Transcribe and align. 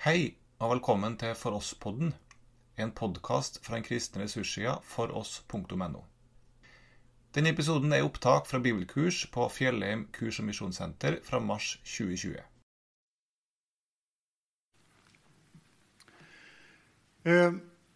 Hei 0.00 0.30
og 0.64 0.70
velkommen 0.70 1.18
til 1.20 1.34
For 1.36 1.52
oss-podden, 1.58 2.14
en 2.80 2.90
podkast 2.96 3.58
fra 3.60 3.74
den 3.76 3.82
kristne 3.84 4.22
ressurssida 4.22 4.78
foross.no. 4.88 5.98
Denne 7.36 7.50
episoden 7.52 7.92
er 7.92 8.06
opptak 8.06 8.46
fra 8.48 8.62
bibelkurs 8.64 9.26
på 9.28 9.44
Fjellheim 9.52 10.06
kurs- 10.16 10.38
og 10.40 10.46
misjonssenter 10.48 11.18
fra 11.20 11.36
mars 11.44 11.74
2020. 11.84 12.38
Eh, 17.24 17.52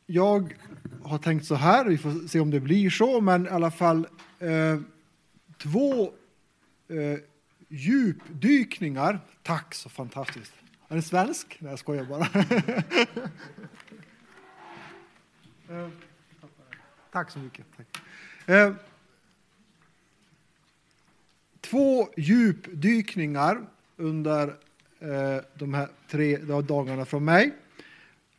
jag 0.07 0.55
har 1.05 1.19
tänkt 1.19 1.47
så 1.47 1.55
här, 1.55 1.85
vi 1.85 1.99
får 1.99 2.29
se 2.29 2.41
om 2.41 2.51
det 2.51 2.61
blir 2.61 2.91
så, 2.91 3.21
men 3.21 3.47
i 3.47 3.49
alla 3.49 3.71
fall 3.71 4.07
eh, 4.39 4.81
två 5.59 6.13
eh, 6.89 7.19
djupdykningar. 7.69 9.21
Tack, 9.43 9.75
så 9.75 9.89
fantastiskt. 9.89 10.64
Är 10.95 10.97
du 10.97 11.03
svensk? 11.03 11.57
Nej, 11.61 11.71
jag 11.71 11.79
skojar 11.79 12.05
bara. 12.05 12.29
Eh, 15.69 15.89
tack 17.13 17.31
så 17.31 17.39
mycket. 17.39 17.67
Tack. 17.77 17.87
Eh, 18.47 18.75
två 21.61 22.09
djupdykningar 22.17 23.67
under 23.97 24.49
eh, 24.99 25.45
de 25.55 25.75
här 25.75 25.89
tre 26.09 26.37
dagarna 26.63 27.05
från 27.05 27.25
mig. 27.25 27.53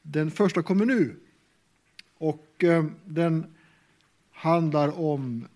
Den 0.02 0.32
första 0.32 0.64
kommer 0.64 0.86
nu. 0.86 1.16
Och 2.18 2.64
den 3.06 3.56
handlar 4.32 5.00
om 5.00 5.48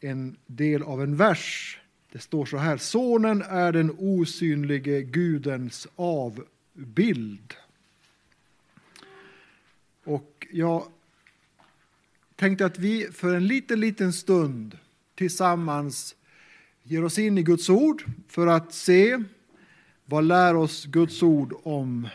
en 0.00 0.36
del 0.46 0.82
av 0.82 1.02
en 1.02 1.16
vers. 1.16 1.79
Det 2.12 2.18
står 2.18 2.46
så 2.46 2.56
här. 2.56 2.76
Sonen 2.76 3.42
är 3.42 3.72
den 3.72 3.96
osynlige 3.98 5.02
Gudens 5.02 5.88
avbild. 5.96 7.54
Och 10.04 10.46
jag 10.50 10.86
tänkte 12.36 12.66
att 12.66 12.78
vi 12.78 13.08
för 13.12 13.34
en 13.34 13.46
liten, 13.46 13.80
liten 13.80 14.12
stund 14.12 14.78
tillsammans 15.14 16.16
ger 16.82 17.04
oss 17.04 17.18
in 17.18 17.38
i 17.38 17.42
Guds 17.42 17.68
ord 17.68 18.04
för 18.28 18.46
att 18.46 18.74
se 18.74 19.22
vad 20.04 20.24
lär 20.24 20.56
oss 20.56 20.84
Guds 20.84 21.22
ord 21.22 21.54
om 21.62 22.08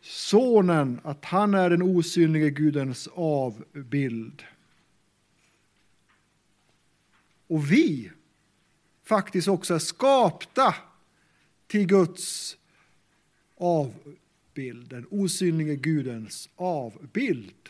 Sonen, 0.00 1.00
att 1.04 1.24
han 1.24 1.54
är 1.54 1.70
den 1.70 1.82
osynlige 1.82 2.50
Gudens 2.50 3.08
avbild. 3.14 4.42
Och 7.46 7.72
vi 7.72 8.10
faktiskt 9.08 9.48
också 9.48 9.74
är 9.74 9.78
skapta 9.78 10.74
till 11.66 11.86
Guds 11.86 12.56
avbild, 13.56 14.88
den 14.88 15.06
osynlige 15.10 15.76
Gudens 15.76 16.48
avbild. 16.56 17.68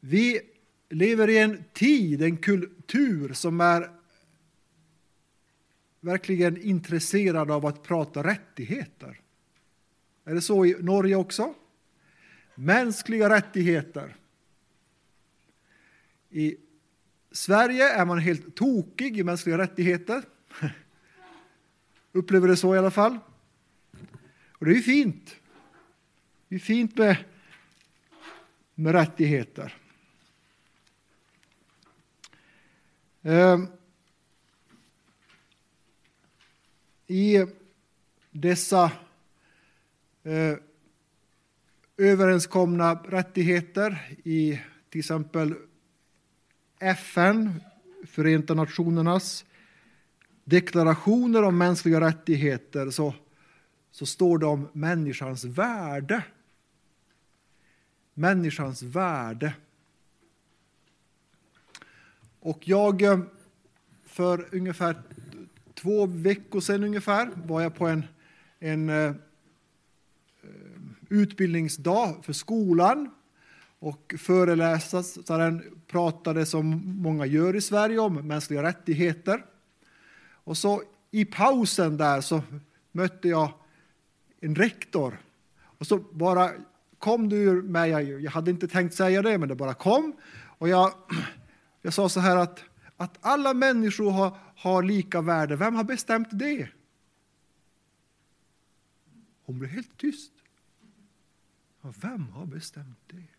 Vi 0.00 0.40
lever 0.88 1.30
i 1.30 1.38
en 1.38 1.64
tid, 1.72 2.22
en 2.22 2.36
kultur 2.36 3.32
som 3.32 3.60
är 3.60 3.90
verkligen 6.00 6.62
intresserad 6.62 7.50
av 7.50 7.66
att 7.66 7.82
prata 7.82 8.24
rättigheter. 8.24 9.20
Är 10.24 10.34
det 10.34 10.40
så 10.40 10.66
i 10.66 10.76
Norge 10.80 11.16
också? 11.16 11.54
Mänskliga 12.54 13.30
rättigheter. 13.30 14.16
I 16.30 16.56
Sverige 17.34 17.88
är 17.88 18.04
man 18.04 18.18
helt 18.18 18.56
tokig 18.56 19.18
i 19.18 19.24
mänskliga 19.24 19.58
rättigheter. 19.58 20.22
Upplever 22.12 22.48
det 22.48 22.56
så 22.56 22.74
i 22.74 22.78
alla 22.78 22.90
fall. 22.90 23.18
Och 24.52 24.66
det 24.66 24.72
är 24.72 24.74
ju 24.74 24.82
fint. 24.82 25.36
Det 26.48 26.54
är 26.54 26.58
fint 26.58 26.98
med, 26.98 27.16
med 28.74 28.92
rättigheter. 28.92 29.76
Ehm, 33.22 33.66
I 37.06 37.46
dessa 38.30 38.92
eh, 40.22 40.56
överenskomna 41.96 42.94
rättigheter 42.94 44.16
i 44.24 44.60
till 44.90 44.98
exempel 44.98 45.54
FN, 46.84 47.60
Förenta 48.06 48.54
Nationernas 48.54 49.44
deklarationer 50.44 51.42
om 51.42 51.58
mänskliga 51.58 52.00
rättigheter 52.00 52.90
så, 52.90 53.14
så 53.90 54.06
står 54.06 54.38
det 54.38 54.46
om 54.46 54.68
människans 54.72 55.44
värde. 55.44 56.22
Människans 58.14 58.82
värde. 58.82 59.54
Och 62.40 62.68
jag 62.68 63.02
eh, 63.02 63.20
för 64.04 64.54
ungefär 64.54 65.02
två 65.74 66.06
veckor 66.06 66.60
sedan 66.60 66.84
ungefär 66.84 67.30
var 67.34 67.60
jag 67.60 67.74
på 67.74 67.86
en, 67.86 68.04
en 68.58 68.88
eh, 68.88 69.14
utbildningsdag 71.08 72.24
för 72.24 72.32
skolan 72.32 73.10
och 73.84 74.14
föreläsaren 74.18 75.82
pratade 75.86 76.46
som 76.46 76.82
många 77.02 77.26
gör 77.26 77.56
i 77.56 77.60
Sverige 77.60 77.98
om 77.98 78.14
mänskliga 78.14 78.62
rättigheter. 78.62 79.44
Och 80.44 80.56
så 80.56 80.82
i 81.10 81.24
pausen 81.24 81.96
där 81.96 82.20
så 82.20 82.42
mötte 82.92 83.28
jag 83.28 83.52
en 84.40 84.54
rektor 84.54 85.18
och 85.78 85.86
så 85.86 85.98
bara 85.98 86.50
kom 86.98 87.28
det 87.28 87.36
ur 87.36 87.62
mig, 87.62 87.90
jag 88.22 88.30
hade 88.30 88.50
inte 88.50 88.68
tänkt 88.68 88.94
säga 88.94 89.22
det 89.22 89.38
men 89.38 89.48
det 89.48 89.54
bara 89.54 89.74
kom 89.74 90.12
och 90.58 90.68
jag, 90.68 90.92
jag 91.82 91.94
sa 91.94 92.08
så 92.08 92.20
här 92.20 92.36
att 92.36 92.64
att 92.96 93.18
alla 93.20 93.54
människor 93.54 94.10
har, 94.10 94.38
har 94.56 94.82
lika 94.82 95.20
värde. 95.20 95.56
Vem 95.56 95.74
har 95.74 95.84
bestämt 95.84 96.28
det? 96.30 96.68
Hon 99.44 99.58
blev 99.58 99.70
helt 99.70 99.96
tyst. 99.96 100.32
Vem 101.80 102.28
har 102.28 102.46
bestämt 102.46 102.98
det? 103.06 103.33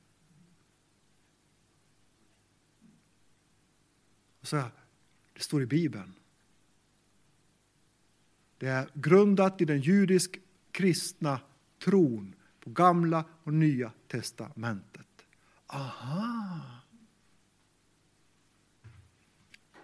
Och 4.45 4.50
så, 4.50 4.63
det 5.33 5.41
står 5.44 5.61
i 5.61 5.66
Bibeln. 5.66 6.13
Det 8.57 8.67
är 8.67 8.89
grundat 8.94 9.61
i 9.61 9.66
den 9.66 9.81
judisk 9.81 10.39
kristna 10.72 11.39
tron 11.83 12.35
på 12.63 12.69
gamla 12.69 13.25
och 13.44 13.53
nya 13.53 13.91
testamentet. 14.07 15.07
Aha! 15.67 16.61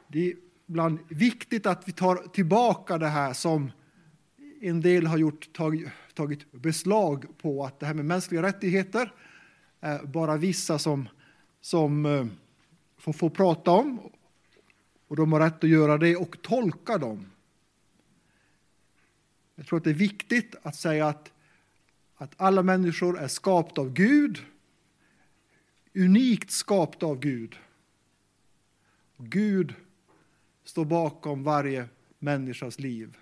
Det 0.07 0.31
är 0.31 0.35
ibland 0.67 0.99
viktigt 1.09 1.66
att 1.66 1.88
vi 1.88 1.91
tar 1.91 2.16
tillbaka 2.16 2.97
det 2.97 3.07
här 3.07 3.33
som 3.33 3.72
en 4.61 4.81
del 4.81 5.07
har 5.07 5.17
gjort, 5.17 5.53
tagit, 5.53 5.89
tagit 6.13 6.51
beslag 6.51 7.38
på, 7.38 7.66
att 7.66 7.79
det 7.79 7.85
här 7.85 7.93
med 7.93 8.05
mänskliga 8.05 8.41
rättigheter 8.41 9.13
är 9.79 10.05
bara 10.05 10.38
vissa 10.38 10.79
som, 10.79 11.09
som 11.61 12.05
eh, 12.05 12.25
får, 12.97 13.13
får 13.13 13.29
prata 13.29 13.72
om. 13.72 14.11
Och 15.11 15.17
de 15.17 15.31
har 15.31 15.39
rätt 15.39 15.63
att 15.63 15.69
göra 15.69 15.97
det 15.97 16.16
och 16.16 16.41
tolka 16.41 16.97
dem. 16.97 17.31
Jag 19.55 19.67
tror 19.67 19.77
att 19.77 19.83
det 19.83 19.89
är 19.89 19.94
viktigt 19.94 20.55
att 20.61 20.75
säga 20.75 21.07
att, 21.07 21.31
att 22.16 22.33
alla 22.38 22.63
människor 22.63 23.19
är 23.19 23.27
skapta 23.27 23.81
av 23.81 23.94
Gud, 23.94 24.45
unikt 25.95 26.51
skapta 26.51 27.05
av 27.05 27.19
Gud. 27.19 27.55
Gud 29.17 29.73
står 30.63 30.85
bakom 30.85 31.43
varje 31.43 31.89
människas 32.19 32.79
liv. 32.79 33.17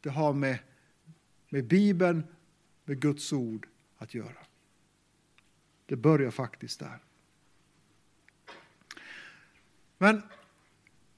Det 0.00 0.10
har 0.10 0.32
med, 0.32 0.58
med 1.48 1.66
Bibeln, 1.66 2.22
med 2.84 3.00
Guds 3.00 3.32
ord 3.32 3.68
att 3.96 4.14
göra. 4.14 4.46
Det 5.86 5.96
börjar 5.96 6.30
faktiskt 6.30 6.80
där. 6.80 6.98
Men 10.04 10.22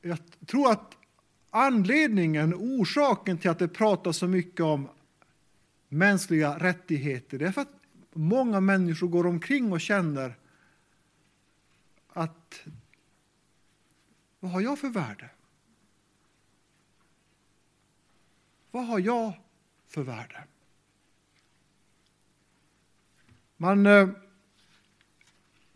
jag 0.00 0.19
tror 0.47 0.71
att 0.71 0.97
anledningen, 1.50 2.55
orsaken 2.55 3.38
till 3.38 3.50
att 3.50 3.59
det 3.59 3.69
pratas 3.69 4.17
så 4.17 4.29
mycket 4.29 4.61
om 4.61 4.88
mänskliga 5.88 6.59
rättigheter, 6.59 7.38
det 7.38 7.47
är 7.47 7.53
för 7.53 7.61
att 7.61 7.81
många 8.12 8.61
människor 8.61 9.09
går 9.09 9.27
omkring 9.27 9.73
och 9.73 9.81
känner 9.81 10.37
att 12.09 12.62
vad 14.41 14.50
har 14.50 14.61
jag 14.61 14.79
för 14.79 14.88
värde? 14.88 15.31
Vad 18.71 18.87
har 18.87 18.99
jag 18.99 19.33
för 19.88 20.03
värde? 20.03 20.44
Man 23.56 23.87
eh, 23.87 24.09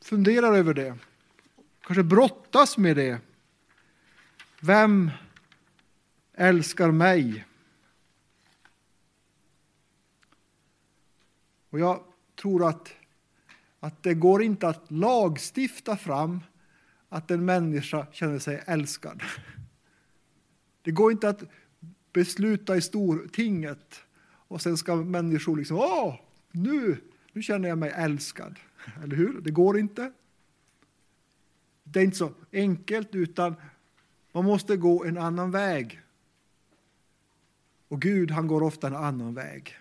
funderar 0.00 0.54
över 0.56 0.74
det, 0.74 0.98
kanske 1.90 2.02
brottas 2.02 2.78
med 2.78 2.96
det. 2.96 3.18
Vem 4.60 5.10
älskar 6.34 6.90
mig? 6.90 7.44
Och 11.70 11.80
jag 11.80 12.04
tror 12.40 12.68
att, 12.68 12.92
att 13.80 14.02
det 14.02 14.14
går 14.14 14.42
inte 14.42 14.68
att 14.68 14.90
lagstifta 14.90 15.96
fram 15.96 16.40
att 17.08 17.30
en 17.30 17.44
människa 17.44 18.06
känner 18.12 18.38
sig 18.38 18.62
älskad. 18.66 19.22
Det 20.82 20.90
går 20.90 21.12
inte 21.12 21.28
att 21.28 21.42
besluta 22.12 22.76
i 22.76 22.80
stortinget 22.80 24.00
och 24.22 24.62
sen 24.62 24.76
ska 24.76 24.96
människor 24.96 25.56
liksom, 25.56 25.76
åh, 25.76 26.14
nu, 26.50 27.00
nu 27.32 27.42
känner 27.42 27.68
jag 27.68 27.78
mig 27.78 27.92
älskad. 27.94 28.58
Eller 29.02 29.16
hur? 29.16 29.40
Det 29.40 29.50
går 29.50 29.78
inte. 29.78 30.12
Det 31.92 32.00
är 32.00 32.04
inte 32.04 32.16
så 32.16 32.32
enkelt, 32.52 33.14
utan 33.14 33.54
man 34.32 34.44
måste 34.44 34.76
gå 34.76 35.04
en 35.04 35.18
annan 35.18 35.50
väg. 35.50 36.00
Och 37.88 38.00
Gud, 38.02 38.30
han 38.30 38.46
går 38.46 38.62
ofta 38.62 38.86
en 38.86 38.96
annan 38.96 39.34
väg. 39.34 39.78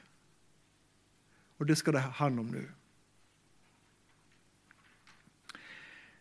Och 1.57 1.65
det 1.65 1.75
ska 1.75 1.91
det 1.91 2.00
handla 2.00 2.41
om 2.41 2.47
nu. 2.47 2.69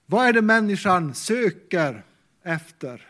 Vad 0.06 0.26
är 0.26 0.32
det 0.32 0.43
människan 0.43 1.14
söker 1.14 2.05
efter? 2.43 3.08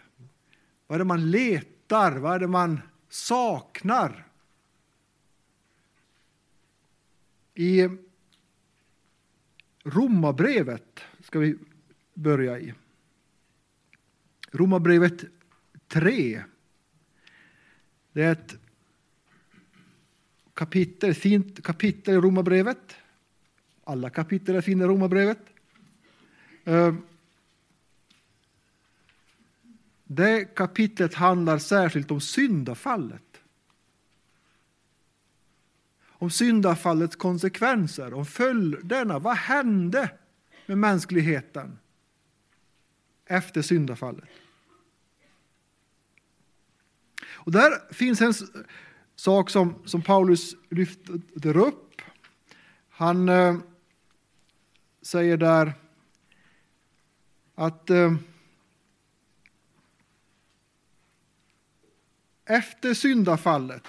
Vad 0.87 0.95
är 0.95 0.99
det 0.99 1.05
man 1.05 1.31
letar? 1.31 2.13
Vad 2.13 2.35
är 2.35 2.39
det 2.39 2.49
man 2.49 2.81
saknar? 3.09 4.27
I 7.55 7.89
Romarbrevet 9.85 11.01
ska 11.21 11.39
vi 11.39 11.59
börja 12.19 12.59
i. 12.59 12.75
Romarbrevet 14.51 15.25
3. 15.89 16.43
Det 18.13 18.23
är 18.23 18.33
ett 18.33 18.57
kapitel, 20.55 21.15
fint 21.15 21.63
kapitel 21.63 22.15
i 22.15 22.17
Romarbrevet. 22.17 22.97
Alla 23.85 24.11
kapitel 24.11 24.57
är 24.57 24.61
fina 24.61 24.85
i 24.85 24.89
Romarbrevet. 24.89 25.39
Eh, 26.65 26.95
det 30.05 30.45
kapitlet 30.45 31.15
handlar 31.15 31.59
särskilt 31.59 32.11
om 32.11 32.21
syndafallet. 32.21 33.41
Om 36.09 36.31
syndafallets 36.31 37.17
konsekvenser, 37.17 38.15
om 38.15 38.27
följderna. 38.27 39.19
Vad 39.19 39.37
hände 39.37 40.11
med 40.67 40.79
mänskligheten 40.79 41.79
efter 43.29 43.63
syndafallet? 43.63 44.29
Och 47.27 47.53
där 47.53 47.93
finns 47.93 48.21
en 48.21 48.35
sak 49.17 49.51
som, 49.51 49.83
som 49.85 50.03
Paulus 50.03 50.55
lyfter 50.69 51.57
upp. 51.57 52.03
Han 52.89 53.29
eh, 53.29 53.59
säger 55.03 55.37
där 55.37 55.73
att 57.55 57.91
eh, 57.91 58.15
efter 62.45 62.95
syndafallet 62.95 63.87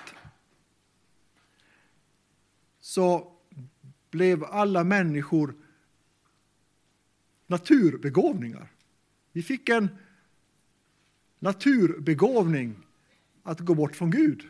så 2.79 3.31
blev 4.11 4.43
alla 4.43 4.83
människor 4.83 5.55
naturbegåvningar. 7.47 8.67
Vi 9.39 9.43
fick 9.43 9.69
en 9.69 9.89
naturbegåvning 11.39 12.75
att 13.43 13.59
gå 13.59 13.75
bort 13.75 13.95
från 13.95 14.11
Gud. 14.11 14.43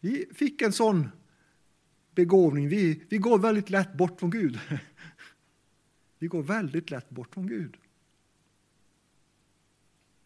Vi 0.00 0.26
fick 0.34 0.62
en 0.62 0.72
sån 0.72 1.08
begåvning. 2.14 2.68
Vi, 2.68 3.02
vi 3.08 3.18
går 3.18 3.38
väldigt 3.38 3.70
lätt 3.70 3.94
bort 3.94 4.20
från 4.20 4.30
Gud. 4.30 4.60
Vi 6.18 6.26
går 6.26 6.42
väldigt 6.42 6.90
lätt 6.90 7.10
bort 7.10 7.34
från 7.34 7.46
Gud. 7.46 7.76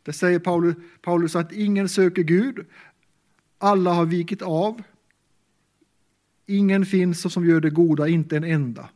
Det 0.03 0.13
säger 0.13 0.39
Paulus, 0.39 0.77
Paulus 1.03 1.37
att 1.37 1.53
ingen 1.53 1.89
söker 1.89 2.23
Gud. 2.23 2.67
Alla 3.59 3.93
har 3.93 4.07
vikit 4.07 4.43
av. 4.43 4.83
Ingen 6.47 6.87
finns 6.87 7.33
som 7.33 7.47
gör 7.47 7.61
det 7.61 7.71
goda, 7.71 8.09
inte 8.09 8.37
en 8.37 8.45
enda. 8.45 8.91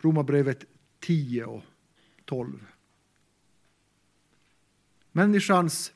Romarbrevet 0.00 0.64
10 1.00 1.44
och 1.44 1.62
12. 2.24 2.66
Människans, 5.12 5.92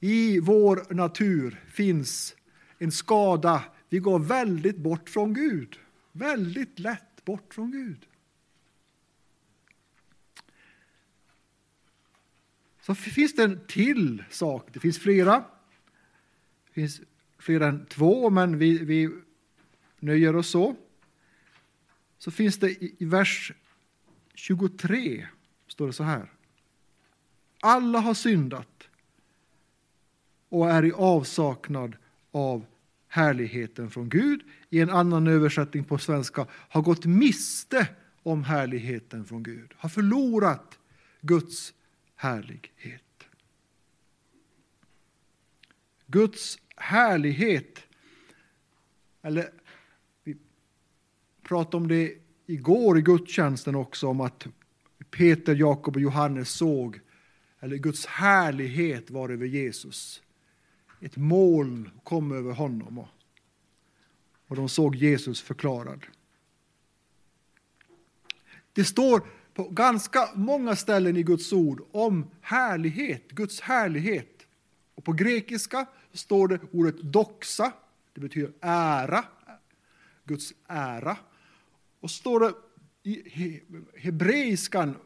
i 0.00 0.40
vår 0.40 0.94
natur 0.94 1.64
finns 1.66 2.36
en 2.78 2.92
skada. 2.92 3.64
Vi 3.88 3.98
går 3.98 4.18
väldigt 4.18 4.76
bort 4.76 5.08
från 5.08 5.34
Gud. 5.34 5.78
Väldigt 6.12 6.78
lätt 6.78 7.24
bort 7.24 7.54
från 7.54 7.70
Gud. 7.70 8.06
Så 12.80 12.94
finns 12.94 13.34
det 13.34 13.44
en 13.44 13.60
till 13.66 14.24
sak. 14.30 14.68
Det 14.72 14.80
finns 14.80 14.98
flera. 14.98 15.44
Det 16.66 16.72
finns 16.72 17.00
fler 17.38 17.60
än 17.60 17.86
två, 17.86 18.30
men 18.30 18.58
vi, 18.58 18.84
vi 18.84 19.10
nöjer 19.98 20.36
oss 20.36 20.48
så. 20.48 20.76
Så 22.18 22.30
finns 22.30 22.56
det 22.56 22.70
i, 22.70 23.04
vers 23.04 23.52
23, 24.34 25.26
står 25.66 25.86
det 25.86 25.92
så 25.92 26.02
här. 26.02 26.32
Alla 27.60 27.98
har 27.98 28.14
syndat 28.14 28.88
och 30.48 30.70
är 30.70 30.84
i 30.84 30.92
avsaknad 30.92 31.96
av 32.30 32.66
härligheten 33.08 33.90
från 33.90 34.08
Gud. 34.08 34.40
I 34.70 34.80
en 34.80 34.90
annan 34.90 35.26
översättning 35.26 35.84
på 35.84 35.98
svenska 35.98 36.46
har 36.50 36.82
gått 36.82 37.04
miste 37.04 37.88
om 38.22 38.44
härligheten 38.44 39.24
från 39.24 39.42
Gud, 39.42 39.74
har 39.76 39.88
förlorat 39.88 40.78
Guds 41.20 41.74
härlighet. 42.14 43.02
Guds 46.06 46.58
härlighet, 46.76 47.86
eller 49.22 49.50
pratade 51.48 51.76
om 51.76 51.88
det 51.88 52.14
igår 52.46 52.98
i 52.98 53.02
gudstjänsten 53.02 53.74
också, 53.74 54.08
om 54.08 54.20
att 54.20 54.46
Peter, 55.10 55.54
Jakob 55.54 55.96
och 55.96 56.02
Johannes 56.02 56.50
såg, 56.50 57.00
eller 57.60 57.76
Guds 57.76 58.06
härlighet 58.06 59.10
var 59.10 59.28
över 59.28 59.46
Jesus. 59.46 60.22
Ett 61.00 61.16
moln 61.16 61.90
kom 62.04 62.32
över 62.32 62.52
honom 62.52 63.04
och 64.48 64.56
de 64.56 64.68
såg 64.68 64.96
Jesus 64.96 65.40
förklarad. 65.40 66.06
Det 68.72 68.84
står 68.84 69.22
på 69.54 69.68
ganska 69.68 70.28
många 70.34 70.76
ställen 70.76 71.16
i 71.16 71.22
Guds 71.22 71.52
ord 71.52 71.82
om 71.90 72.30
härlighet, 72.40 73.30
Guds 73.30 73.60
härlighet. 73.60 74.46
Och 74.94 75.04
på 75.04 75.12
grekiska 75.12 75.86
står 76.12 76.48
det 76.48 76.60
ordet 76.72 77.02
doxa, 77.02 77.72
det 78.12 78.20
betyder 78.20 78.52
ära, 78.60 79.24
Guds 80.24 80.52
ära. 80.66 81.16
Och 82.00 82.10
står 82.10 82.40
det 82.40 82.54
i 83.02 83.60
hebreiskan, 83.96 84.96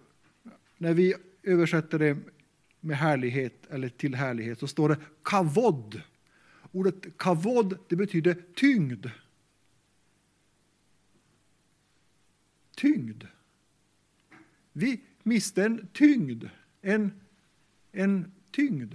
när 0.78 0.94
vi 0.94 1.14
översätter 1.42 1.99
det 1.99 2.16
med 2.80 2.96
härlighet 2.96 3.66
eller 3.70 3.88
till 3.88 4.14
härlighet, 4.14 4.58
så 4.58 4.66
står 4.66 4.88
det 4.88 4.96
kavod. 5.22 6.02
Ordet 6.72 7.18
kavod 7.18 7.78
det 7.88 7.96
betyder 7.96 8.37
tyngd. 8.54 9.06
Tyngd. 12.76 13.25
Vi 14.72 15.00
miste 15.22 15.64
en 15.64 15.88
tyngd, 15.92 16.44
en, 16.80 17.20
en 17.92 18.32
tyngd. 18.50 18.94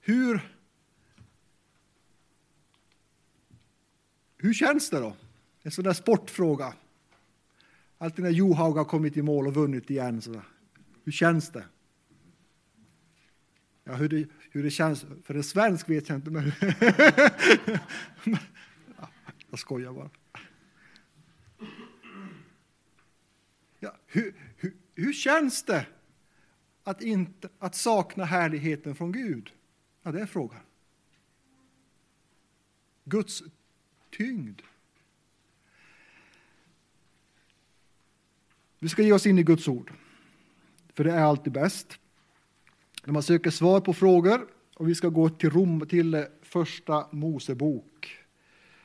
Hur, 0.00 0.57
hur 4.38 4.54
känns 4.54 4.90
det 4.90 5.00
då? 5.00 5.16
En 5.62 5.70
sån 5.70 5.84
där 5.84 5.92
sportfråga. 5.92 6.74
Alltid 7.98 8.24
när 8.24 8.30
Johaug 8.30 8.76
har 8.76 8.84
kommit 8.84 9.16
i 9.16 9.22
mål 9.22 9.46
och 9.46 9.54
vunnit 9.54 9.90
igen. 9.90 10.22
Så 10.22 10.42
hur 11.04 11.12
känns 11.12 11.52
det? 11.52 11.64
Ja, 13.84 13.94
hur, 13.94 14.08
det, 14.08 14.28
hur 14.50 14.62
det 14.62 14.70
känns 14.70 15.06
för 15.22 15.34
en 15.34 15.44
svensk 15.44 15.88
vet 15.88 16.08
jag 16.08 16.18
inte. 16.18 16.30
Men 16.30 16.52
jag 19.50 19.58
skojar 19.58 19.92
bara. 19.92 20.10
Ja, 23.78 23.96
hur, 24.06 24.34
hur, 24.56 24.76
hur 24.94 25.12
känns 25.12 25.62
det 25.62 25.86
att, 26.82 27.02
inte, 27.02 27.48
att 27.58 27.74
sakna 27.74 28.24
härligheten 28.24 28.94
från 28.94 29.12
Gud? 29.12 29.52
Ja, 30.02 30.12
det 30.12 30.20
är 30.20 30.26
frågan. 30.26 30.60
Guds 33.04 33.42
tyngd. 34.10 34.62
Vi 38.78 38.88
ska 38.88 39.02
ge 39.02 39.12
oss 39.12 39.26
in 39.26 39.38
i 39.38 39.42
Guds 39.42 39.68
ord, 39.68 39.92
för 40.94 41.04
det 41.04 41.12
är 41.12 41.22
alltid 41.22 41.52
bäst. 41.52 41.98
När 43.04 43.12
man 43.12 43.22
söker 43.22 43.50
svar 43.50 43.80
på 43.80 43.94
frågor 43.94 44.46
och 44.74 44.88
vi 44.88 44.94
ska 44.94 45.08
gå 45.08 45.28
till, 45.28 45.50
Rom, 45.50 45.86
till 45.86 46.14
eh, 46.14 46.22
första 46.42 47.06
Mosebok. 47.10 48.18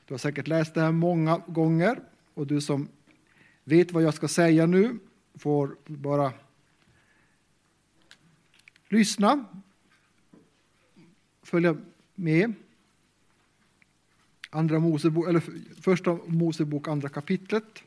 Du 0.06 0.14
har 0.14 0.20
säkert 0.20 0.48
läst 0.48 0.74
det 0.74 0.82
här 0.82 0.92
många 0.92 1.38
gånger 1.48 2.00
och 2.34 2.48
du 2.48 2.62
som 2.62 2.88
vet 3.64 3.92
vad 3.92 4.04
jag 4.04 4.14
ska 4.14 4.28
säga 4.28 4.66
nu 4.66 5.00
får 5.36 5.76
bara 5.86 6.34
lyssna, 8.90 9.46
följa 11.44 11.78
med. 12.16 12.54
Andra 14.54 14.80
Mosebok, 14.80 15.28
eller 15.28 15.44
första 15.82 16.20
Mosebok, 16.28 16.88
andra 16.88 17.10
kapitlet. 17.10 17.84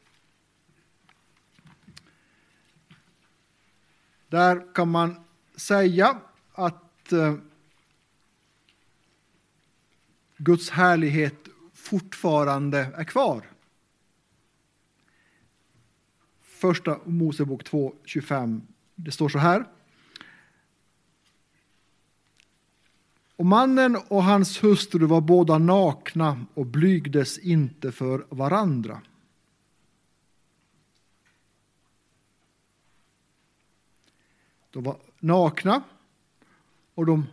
Där 4.28 4.74
kan 4.74 4.90
man 4.90 5.24
säga 5.56 6.20
att 6.52 7.12
eh, 7.12 7.34
Guds 10.36 10.70
härlighet 10.70 11.48
fortfarande 11.74 12.78
är 12.78 13.04
kvar. 13.04 13.50
Första 16.42 17.00
Mosebok 17.04 17.62
2.25. 17.62 18.60
Det 18.94 19.12
står 19.12 19.28
så 19.28 19.38
här. 19.38 19.64
Och 23.36 23.46
mannen 23.46 23.96
och 24.08 24.24
hans 24.24 24.64
hustru 24.64 25.06
var 25.06 25.20
båda 25.20 25.58
nakna 25.58 26.46
och 26.54 26.66
blygdes 26.66 27.38
inte 27.38 27.92
för 27.92 28.26
varandra. 28.28 29.00
De 34.70 34.82
var 34.82 34.96
nakna 35.20 35.82
och 36.94 37.06
de 37.06 37.26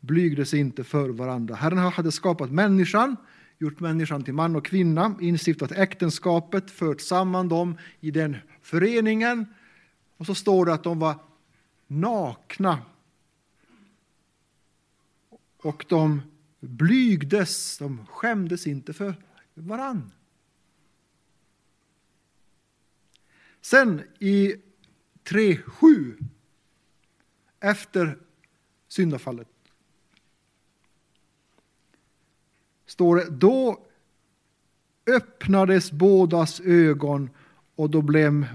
blygdes 0.00 0.54
inte 0.54 0.84
för 0.84 1.08
varandra. 1.08 1.54
Herren 1.54 1.78
hade 1.78 2.12
skapat 2.12 2.50
människan, 2.50 3.16
gjort 3.58 3.80
människan 3.80 4.24
till 4.24 4.34
man 4.34 4.56
och 4.56 4.66
kvinna, 4.66 5.14
instiftat 5.20 5.72
äktenskapet, 5.72 6.70
fört 6.70 7.00
samman 7.00 7.48
dem 7.48 7.78
i 8.00 8.10
den 8.10 8.36
föreningen. 8.62 9.46
Och 10.16 10.26
så 10.26 10.34
står 10.34 10.66
det 10.66 10.74
att 10.74 10.84
de 10.84 10.98
var 10.98 11.14
nakna. 11.86 12.78
Och 15.64 15.84
de 15.88 16.22
blygdes, 16.60 17.78
de 17.78 18.06
skämdes 18.06 18.66
inte 18.66 18.92
för 18.92 19.14
varann. 19.54 20.12
Sen 23.60 24.02
i 24.18 24.54
3.7 25.24 26.28
efter 27.60 28.18
syndafallet 28.88 29.48
står 32.86 33.16
det, 33.16 33.30
då 33.30 33.86
öppnades 35.06 35.92
bådas 35.92 36.60
ögon 36.60 37.30
och, 37.74 37.90
då 37.90 38.02
blev, 38.02 38.46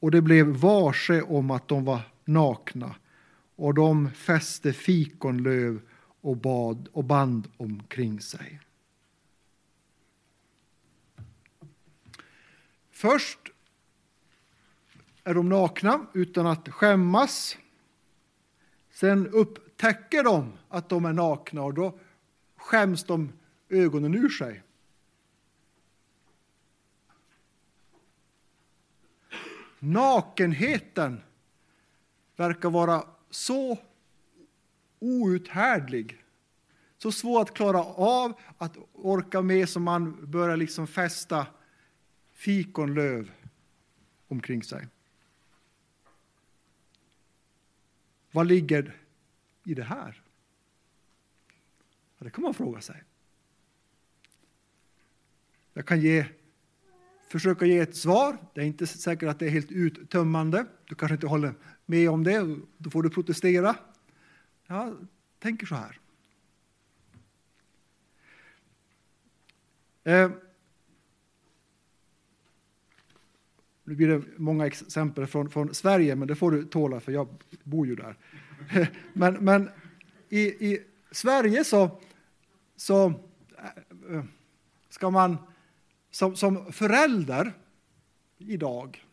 och 0.00 0.10
det 0.10 0.22
blev 0.22 0.46
varse 0.46 1.22
om 1.22 1.50
att 1.50 1.68
de 1.68 1.84
var 1.84 2.00
nakna 2.24 2.96
och 3.56 3.74
de 3.74 4.10
fäste 4.10 4.72
fikonlöv 4.72 5.80
och, 6.24 6.36
bad, 6.36 6.88
och 6.92 7.04
band 7.04 7.48
omkring 7.56 8.20
sig. 8.20 8.60
Först 12.90 13.38
är 15.24 15.34
de 15.34 15.48
nakna 15.48 16.06
utan 16.12 16.46
att 16.46 16.68
skämmas. 16.68 17.58
Sen 18.90 19.26
upptäcker 19.26 20.24
de 20.24 20.52
att 20.68 20.88
de 20.88 21.04
är 21.04 21.12
nakna 21.12 21.62
och 21.62 21.74
då 21.74 21.98
skäms 22.56 23.04
de 23.04 23.32
ögonen 23.68 24.14
ur 24.14 24.28
sig. 24.28 24.62
Nakenheten 29.78 31.20
verkar 32.36 32.70
vara 32.70 33.06
så 33.30 33.78
outhärdlig, 35.04 36.24
så 36.98 37.12
svår 37.12 37.42
att 37.42 37.54
klara 37.54 37.84
av, 37.84 38.40
att 38.58 38.76
orka 38.92 39.42
med 39.42 39.68
som 39.68 39.82
man 39.82 40.30
börjar 40.30 40.56
liksom 40.56 40.86
fästa 40.86 41.46
fikonlöv 42.32 43.30
omkring 44.28 44.62
sig. 44.62 44.88
Vad 48.30 48.46
ligger 48.46 48.96
i 49.64 49.74
det 49.74 49.82
här? 49.82 50.22
Ja, 52.18 52.24
det 52.24 52.30
kan 52.30 52.44
man 52.44 52.54
fråga 52.54 52.80
sig. 52.80 53.02
Jag 55.72 55.86
kan 55.86 56.00
ge, 56.00 56.26
försöka 57.28 57.66
ge 57.66 57.78
ett 57.78 57.96
svar. 57.96 58.38
Det 58.54 58.60
är 58.60 58.64
inte 58.64 58.86
säkert 58.86 59.28
att 59.28 59.38
det 59.38 59.46
är 59.46 59.50
helt 59.50 59.72
uttömmande. 59.72 60.66
Du 60.84 60.94
kanske 60.94 61.14
inte 61.14 61.26
håller 61.26 61.54
med 61.86 62.10
om 62.10 62.24
det. 62.24 62.56
Då 62.78 62.90
får 62.90 63.02
du 63.02 63.10
protestera. 63.10 63.76
Jag 64.66 65.06
tänker 65.38 65.66
så 65.66 65.74
här. 65.74 66.00
Eh, 70.04 70.30
nu 73.84 73.94
blir 73.94 74.08
det 74.08 74.22
många 74.36 74.66
exempel 74.66 75.26
från, 75.26 75.50
från 75.50 75.74
Sverige, 75.74 76.16
men 76.16 76.28
det 76.28 76.34
får 76.34 76.50
du 76.50 76.64
tåla 76.64 77.00
för 77.00 77.12
jag 77.12 77.28
bor 77.62 77.86
ju 77.86 77.94
där. 77.94 78.16
men, 79.12 79.34
men 79.34 79.70
i, 80.28 80.40
i 80.40 80.86
Sverige 81.10 81.64
så, 81.64 82.00
så 82.76 83.06
eh, 84.08 84.24
ska 84.88 85.10
man 85.10 85.36
som, 86.10 86.36
som 86.36 86.72
förälder 86.72 87.52
idag 88.38 89.06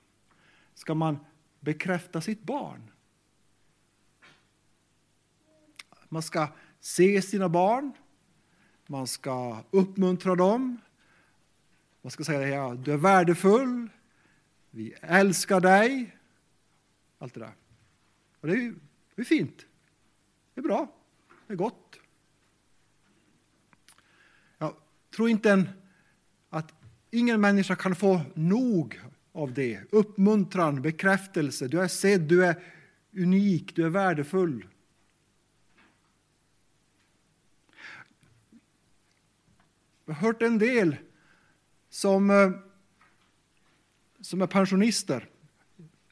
ska 0.74 0.96
man 0.96 1.20
bekräfta 1.60 2.22
sitt 2.22 2.44
barn. 2.44 2.91
Man 6.14 6.22
ska 6.22 6.48
se 6.80 7.22
sina 7.22 7.50
barn, 7.50 7.92
man 8.88 9.08
ska 9.08 9.64
uppmuntra 9.72 10.36
dem. 10.36 10.78
Man 12.02 12.12
ska 12.12 12.24
säga 12.24 12.48
ja, 12.48 12.76
du 12.76 12.94
är 12.94 12.98
värdefull, 12.98 13.90
vi 14.72 14.94
älskar 15.02 15.60
dig. 15.60 16.18
Allt 17.18 17.34
det 17.34 17.40
där. 17.40 17.54
Och 18.40 18.48
det 18.48 18.54
är, 18.54 18.74
det 19.16 19.22
är 19.22 19.26
fint. 19.26 19.66
Det 20.54 20.62
är 20.62 20.64
bra. 20.64 20.88
Det 21.48 21.54
är 21.54 21.58
gott. 21.58 22.00
Jag 24.58 24.76
tror 25.16 25.30
inte 25.30 25.52
en, 25.52 25.70
att 26.50 26.74
ingen 27.12 27.42
människa 27.42 27.76
kan 27.76 27.96
få 27.96 28.22
nog 28.34 29.02
av 29.32 29.54
det. 29.54 29.82
Uppmuntran, 29.92 30.82
bekräftelse. 30.82 31.68
Du 31.68 31.82
är 31.82 31.88
sedd, 31.88 32.22
du 32.22 32.46
är 32.46 32.64
unik, 33.18 33.76
du 33.76 33.86
är 33.86 33.90
värdefull. 33.90 34.66
Jag 40.12 40.16
har 40.16 40.28
hört 40.28 40.42
en 40.42 40.58
del 40.58 40.96
som, 41.90 42.30
eh, 42.30 42.52
som 44.22 44.42
är 44.42 44.48
pensionister 44.48 45.30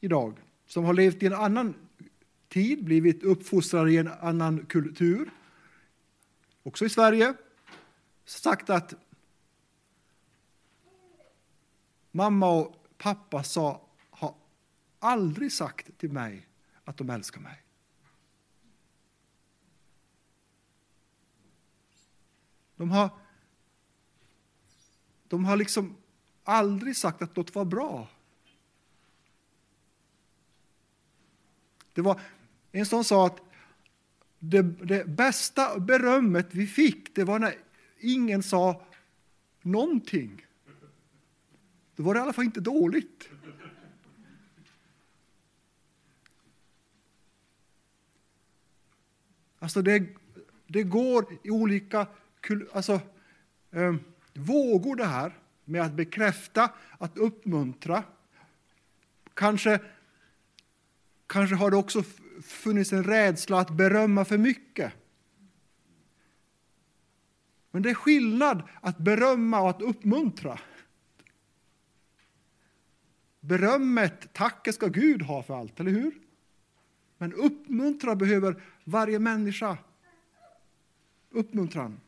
idag, 0.00 0.40
som 0.66 0.84
har 0.84 0.94
levt 0.94 1.22
i 1.22 1.26
en 1.26 1.34
annan 1.34 1.74
tid, 2.48 2.84
blivit 2.84 3.22
uppfostrade 3.22 3.92
i 3.92 3.96
en 3.96 4.08
annan 4.08 4.66
kultur, 4.66 5.30
också 6.62 6.84
i 6.84 6.88
Sverige, 6.88 7.34
sagt 8.24 8.70
att 8.70 8.94
mamma 12.10 12.50
och 12.50 12.86
pappa 12.98 13.42
sa, 13.42 13.86
har 14.10 14.34
aldrig 14.98 15.52
sagt 15.52 15.98
till 15.98 16.12
mig 16.12 16.48
att 16.84 16.96
de 16.96 17.10
älskar 17.10 17.40
mig. 17.40 17.62
De 22.76 22.90
har, 22.90 23.10
de 25.30 25.44
har 25.44 25.56
liksom 25.56 25.96
aldrig 26.44 26.96
sagt 26.96 27.22
att 27.22 27.36
något 27.36 27.54
var 27.54 27.64
bra. 27.64 28.08
Det 31.92 32.02
var 32.02 32.20
en 32.72 32.86
som 32.86 33.04
sa 33.04 33.26
att 33.26 33.40
det, 34.38 34.62
det, 34.62 35.04
bästa 35.04 35.80
berömmet 35.80 36.46
vi 36.50 36.66
fick, 36.66 37.14
det 37.14 37.24
var 37.24 37.38
när 37.38 37.54
ingen 37.98 38.42
sa 38.42 38.82
någonting. 39.62 40.46
Då 41.96 42.02
var 42.02 42.14
det 42.14 42.20
i 42.20 42.22
alla 42.22 42.32
fall 42.32 42.44
inte 42.44 42.60
dåligt. 42.60 43.28
Alltså 49.58 49.82
det, 49.82 50.06
det 50.66 50.82
går 50.82 51.26
i 51.42 51.50
olika 51.50 52.06
alltså, 52.72 53.00
eh, 53.70 53.94
vågor 54.34 54.96
det 54.96 55.04
här 55.04 55.38
med 55.64 55.82
att 55.82 55.92
bekräfta, 55.92 56.70
att 56.98 57.18
uppmuntra. 57.18 58.04
Kanske, 59.34 59.80
kanske 61.26 61.56
har 61.56 61.70
det 61.70 61.76
också 61.76 62.02
funnits 62.42 62.92
en 62.92 63.04
rädsla 63.04 63.60
att 63.60 63.70
berömma 63.70 64.24
för 64.24 64.38
mycket. 64.38 64.92
Men 67.70 67.82
det 67.82 67.90
är 67.90 67.94
skillnad 67.94 68.62
att 68.80 68.98
berömma 68.98 69.60
och 69.60 69.70
att 69.70 69.82
uppmuntra. 69.82 70.58
Berömmet, 73.40 74.32
tacket 74.32 74.74
ska 74.74 74.86
Gud 74.86 75.22
ha 75.22 75.42
för 75.42 75.54
allt, 75.54 75.80
eller 75.80 75.90
hur? 75.90 76.14
Men 77.18 77.32
uppmuntra 77.32 78.14
behöver 78.14 78.62
varje 78.84 79.18
människa. 79.18 79.78
Uppmuntran. 81.30 82.00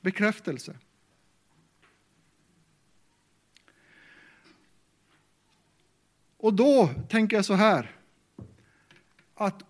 Bekräftelse. 0.00 0.76
Och 6.38 6.54
då 6.54 6.90
tänker 7.08 7.36
jag 7.36 7.44
så 7.44 7.54
här. 7.54 7.96
Att 9.34 9.62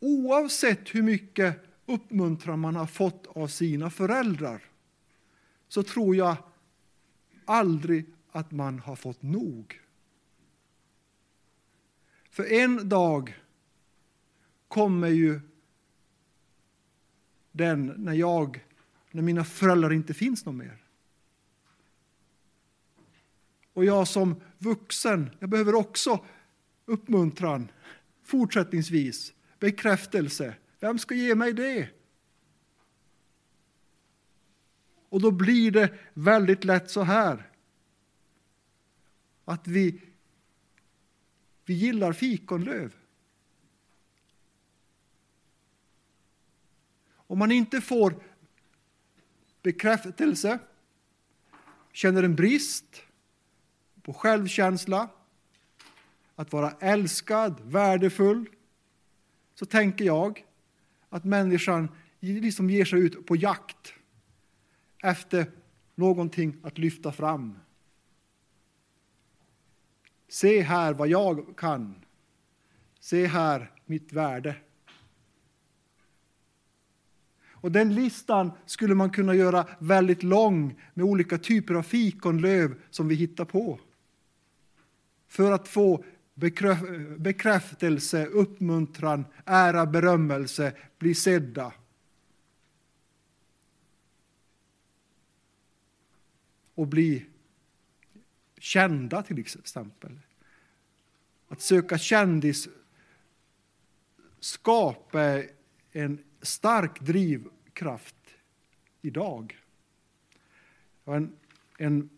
oavsett 0.00 0.94
hur 0.94 1.02
mycket 1.02 1.64
uppmuntran 1.86 2.60
man 2.60 2.76
har 2.76 2.86
fått 2.86 3.26
av 3.26 3.48
sina 3.48 3.90
föräldrar 3.90 4.64
så 5.68 5.82
tror 5.82 6.16
jag 6.16 6.36
aldrig 7.44 8.06
att 8.30 8.50
man 8.50 8.78
har 8.78 8.96
fått 8.96 9.22
nog. 9.22 9.80
För 12.30 12.52
en 12.52 12.88
dag 12.88 13.38
kommer 14.68 15.08
ju 15.08 15.40
den 17.52 17.86
när 17.96 18.12
jag, 18.12 18.64
när 19.10 19.22
mina 19.22 19.44
föräldrar 19.44 19.92
inte 19.92 20.14
finns 20.14 20.44
någon 20.44 20.56
mer. 20.56 20.87
Och 23.78 23.84
jag 23.84 24.08
som 24.08 24.40
vuxen, 24.58 25.30
jag 25.38 25.50
behöver 25.50 25.74
också 25.74 26.24
uppmuntran 26.84 27.68
fortsättningsvis, 28.22 29.34
bekräftelse. 29.58 30.54
Vem 30.80 30.98
ska 30.98 31.14
ge 31.14 31.34
mig 31.34 31.52
det? 31.52 31.88
Och 35.08 35.20
då 35.20 35.30
blir 35.30 35.70
det 35.70 35.94
väldigt 36.14 36.64
lätt 36.64 36.90
så 36.90 37.02
här 37.02 37.50
att 39.44 39.66
vi, 39.66 40.02
vi 41.64 41.74
gillar 41.74 42.12
fikonlöv. 42.12 42.94
Om 47.10 47.38
man 47.38 47.52
inte 47.52 47.80
får 47.80 48.14
bekräftelse, 49.62 50.58
känner 51.92 52.22
en 52.22 52.36
brist 52.36 53.04
på 54.08 54.14
självkänsla, 54.14 55.08
att 56.34 56.52
vara 56.52 56.70
älskad, 56.70 57.60
värdefull, 57.64 58.48
så 59.54 59.66
tänker 59.66 60.04
jag 60.04 60.44
att 61.08 61.24
människan 61.24 61.88
liksom 62.20 62.70
ger 62.70 62.84
sig 62.84 63.00
ut 63.00 63.26
på 63.26 63.36
jakt 63.36 63.94
efter 65.02 65.50
någonting 65.94 66.56
att 66.62 66.78
lyfta 66.78 67.12
fram. 67.12 67.58
Se 70.28 70.60
här 70.60 70.94
vad 70.94 71.08
jag 71.08 71.56
kan. 71.56 72.04
Se 73.00 73.26
här 73.26 73.72
mitt 73.86 74.12
värde. 74.12 74.56
Och 77.50 77.72
den 77.72 77.94
listan 77.94 78.50
skulle 78.66 78.94
man 78.94 79.10
kunna 79.10 79.34
göra 79.34 79.66
väldigt 79.78 80.22
lång 80.22 80.80
med 80.94 81.04
olika 81.04 81.38
typer 81.38 81.74
av 81.74 81.82
fikonlöv 81.82 82.82
som 82.90 83.08
vi 83.08 83.14
hittar 83.14 83.44
på. 83.44 83.80
För 85.28 85.52
att 85.52 85.68
få 85.68 86.04
bekräftelse, 87.16 88.26
uppmuntran, 88.26 89.24
ära, 89.44 89.86
berömmelse, 89.86 90.72
bli 90.98 91.14
sedda. 91.14 91.72
Och 96.74 96.86
bli 96.86 97.26
kända 98.58 99.22
till 99.22 99.38
exempel. 99.38 100.18
Att 101.48 101.60
söka 101.60 101.98
kändis 101.98 102.68
skapar 104.40 105.44
en 105.92 106.24
stark 106.42 107.00
drivkraft 107.00 108.14
idag. 109.02 109.58
En, 111.04 111.32
en 111.78 112.10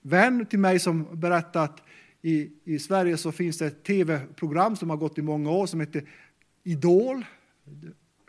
vän 0.00 0.46
till 0.46 0.58
mig 0.58 0.78
som 0.78 1.20
berättade 1.20 1.64
att 1.64 1.82
i, 2.22 2.50
i 2.64 2.78
Sverige 2.78 3.16
så 3.16 3.32
finns 3.32 3.58
det 3.58 3.66
ett 3.66 3.84
tv-program 3.84 4.76
som 4.76 4.90
har 4.90 4.96
gått 4.96 5.18
i 5.18 5.22
många 5.22 5.50
år 5.50 5.66
som 5.66 5.80
heter 5.80 6.08
Idol. 6.62 7.24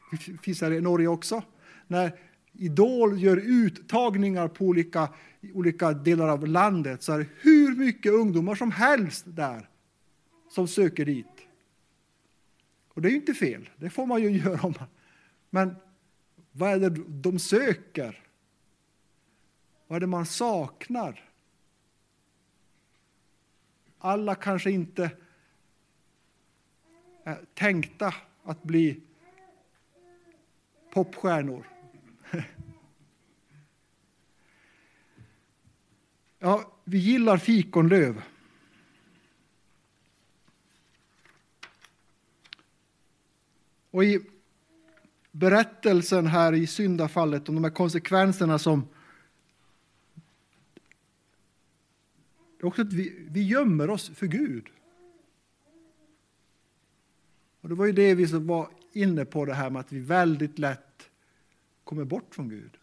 Det 0.10 0.38
finns 0.42 0.62
här 0.62 0.72
i 0.72 0.82
Norge 0.82 1.08
också. 1.08 1.44
När 1.88 2.20
Idol 2.54 3.20
gör 3.20 3.38
uttagningar 3.38 4.48
på 4.48 4.66
olika, 4.66 5.10
olika 5.54 5.94
delar 5.94 6.30
av 6.30 6.48
landet 6.48 7.04
så 7.04 7.14
är 7.14 7.20
det 7.20 7.28
hur 7.40 7.76
mycket 7.76 8.12
ungdomar 8.12 8.56
som 8.56 8.72
helst 8.72 9.24
där 9.28 9.70
som 10.50 10.68
söker 10.68 11.06
dit. 11.06 11.26
Och 12.94 13.02
det 13.02 13.08
är 13.08 13.12
ju 13.12 13.18
inte 13.18 13.34
fel, 13.34 13.70
det 13.78 13.90
får 13.90 14.06
man 14.06 14.22
ju 14.22 14.30
göra. 14.44 14.62
Om. 14.62 14.74
Men 15.50 15.76
vad 16.52 16.72
är 16.72 16.90
det 16.90 17.04
de 17.08 17.40
söker? 17.40 18.24
Vad 19.88 19.96
är 19.96 20.00
det 20.00 20.08
man 20.08 20.26
saknar? 20.26 21.31
Alla 24.04 24.36
kanske 24.36 24.72
inte 24.72 25.12
är 27.24 27.46
tänkta 27.54 28.14
att 28.44 28.64
bli 28.64 29.02
popstjärnor. 30.94 31.68
Ja, 36.44 36.72
vi 36.84 36.98
gillar 36.98 37.38
fikonlöv. 37.38 38.22
Och 43.92 44.04
i 44.04 44.22
berättelsen 45.32 46.28
här 46.28 46.54
i 46.54 46.68
syndafallet 46.68 47.50
om 47.50 47.56
de 47.56 47.64
här 47.64 47.72
konsekvenserna 47.72 48.60
som 48.60 48.88
Det 52.62 52.66
är 52.66 52.68
också 52.68 52.82
att 52.82 52.94
vi, 52.94 53.28
vi 53.30 53.48
gömmer 53.48 53.90
oss 53.90 54.10
för 54.10 54.28
Gud. 54.28 54.70
Och 57.62 57.70
Det 57.70 57.76
var 57.76 57.86
ju 57.86 57.92
det 57.92 58.16
vi 58.16 58.26
var 58.26 58.70
inne 58.92 59.26
på, 59.26 59.46
det 59.46 59.54
här 59.54 59.70
med 59.70 59.80
att 59.80 59.92
vi 59.92 60.00
väldigt 60.00 60.60
lätt 60.60 61.10
kommer 61.84 62.04
bort 62.04 62.36
från 62.36 62.50
Gud. 62.50 62.78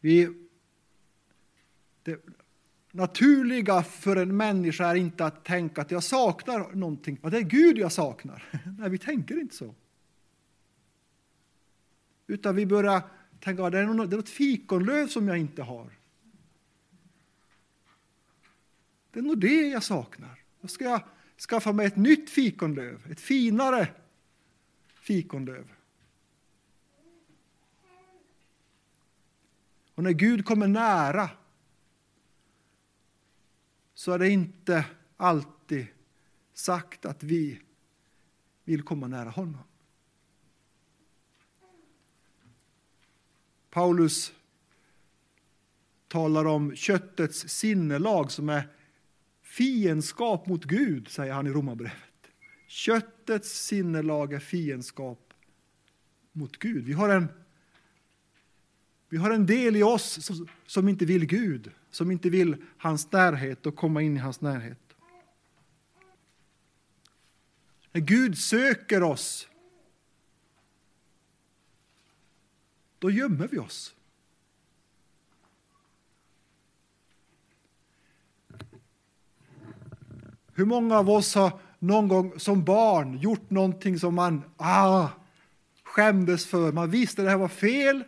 Vi, 0.00 0.34
det 2.02 2.24
naturliga 2.90 3.82
för 3.82 4.16
en 4.16 4.36
människa 4.36 4.86
är 4.86 4.94
inte 4.94 5.24
att 5.24 5.44
tänka 5.44 5.80
att 5.80 5.90
jag 5.90 6.02
saknar 6.02 6.74
någonting, 6.74 7.18
att 7.22 7.32
det 7.32 7.38
är 7.38 7.42
Gud 7.42 7.78
jag 7.78 7.92
saknar. 7.92 8.60
Nej, 8.78 8.90
vi 8.90 8.98
tänker 8.98 9.40
inte 9.40 9.54
så. 9.54 9.74
Utan 12.26 12.56
vi 12.56 12.66
börjar 12.66 13.02
Tänk, 13.44 13.58
det 13.58 13.78
är 13.78 13.86
något 13.86 14.28
fikonlöv 14.28 15.06
som 15.06 15.28
jag 15.28 15.38
inte 15.38 15.62
har. 15.62 15.90
Det 19.10 19.18
är 19.18 19.22
nog 19.22 19.38
det 19.38 19.68
jag 19.68 19.82
saknar. 19.82 20.42
Då 20.60 20.68
ska 20.68 20.84
jag 20.84 21.02
skaffa 21.48 21.72
mig 21.72 21.86
ett 21.86 21.96
nytt 21.96 22.30
fikonlöv, 22.30 23.06
ett 23.10 23.20
finare 23.20 23.88
fikonlöv. 25.00 25.72
Och 29.94 30.02
när 30.02 30.12
Gud 30.12 30.44
kommer 30.44 30.68
nära 30.68 31.30
så 33.94 34.12
är 34.12 34.18
det 34.18 34.28
inte 34.28 34.86
alltid 35.16 35.86
sagt 36.54 37.06
att 37.06 37.22
vi 37.22 37.60
vill 38.64 38.82
komma 38.82 39.06
nära 39.06 39.30
honom. 39.30 39.64
Paulus 43.72 44.32
talar 46.08 46.44
om 46.44 46.76
köttets 46.76 47.48
sinnelag 47.48 48.30
som 48.30 48.48
är 48.48 48.68
fiendskap 49.42 50.46
mot 50.46 50.64
Gud, 50.64 51.08
säger 51.08 51.32
han 51.32 51.46
i 51.46 51.50
Romarbrevet. 51.50 52.30
Köttets 52.66 53.66
sinnelag 53.66 54.32
är 54.32 54.38
fiendskap 54.38 55.34
mot 56.32 56.56
Gud. 56.56 56.84
Vi 56.84 56.92
har 56.92 57.08
en, 57.08 57.28
vi 59.08 59.16
har 59.16 59.30
en 59.30 59.46
del 59.46 59.76
i 59.76 59.82
oss 59.82 60.24
som, 60.24 60.48
som 60.66 60.88
inte 60.88 61.04
vill 61.04 61.26
Gud, 61.26 61.70
som 61.90 62.10
inte 62.10 62.30
vill 62.30 62.56
hans 62.78 63.12
närhet 63.12 63.66
och 63.66 63.76
komma 63.76 64.02
in 64.02 64.16
i 64.16 64.20
hans 64.20 64.40
närhet. 64.40 64.96
När 67.92 68.00
Gud 68.00 68.38
söker 68.38 69.02
oss 69.02 69.48
då 73.02 73.10
gömmer 73.10 73.48
vi 73.48 73.58
oss. 73.58 73.94
Hur 80.54 80.64
många 80.64 80.98
av 80.98 81.10
oss 81.10 81.34
har 81.34 81.58
någon 81.78 82.08
gång 82.08 82.38
som 82.38 82.64
barn 82.64 83.18
gjort 83.18 83.50
någonting 83.50 83.98
som 83.98 84.14
man 84.14 84.42
ah, 84.56 85.08
skämdes 85.82 86.46
för. 86.46 86.72
Man 86.72 86.90
visste 86.90 87.22
att 87.22 87.26
det 87.26 87.30
här 87.30 87.38
var 87.38 87.48
fel. 87.48 88.04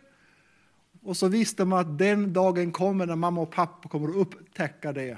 Och 1.01 1.17
så 1.17 1.27
visste 1.27 1.65
man 1.65 1.79
att 1.79 1.97
den 1.97 2.33
dagen 2.33 2.71
kommer 2.71 3.05
när 3.05 3.15
mamma 3.15 3.41
och 3.41 3.51
pappa 3.51 3.89
kommer 3.89 4.09
att 4.09 4.15
upptäcka 4.15 4.93
det. 4.93 5.17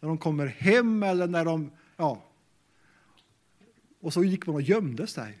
När 0.00 0.08
de 0.08 0.18
kommer 0.18 0.46
hem 0.46 1.02
eller 1.02 1.26
när 1.26 1.44
de... 1.44 1.70
Ja. 1.96 2.24
Och 4.00 4.12
så 4.12 4.24
gick 4.24 4.46
man 4.46 4.54
och 4.54 4.62
gömde 4.62 5.06
sig. 5.06 5.38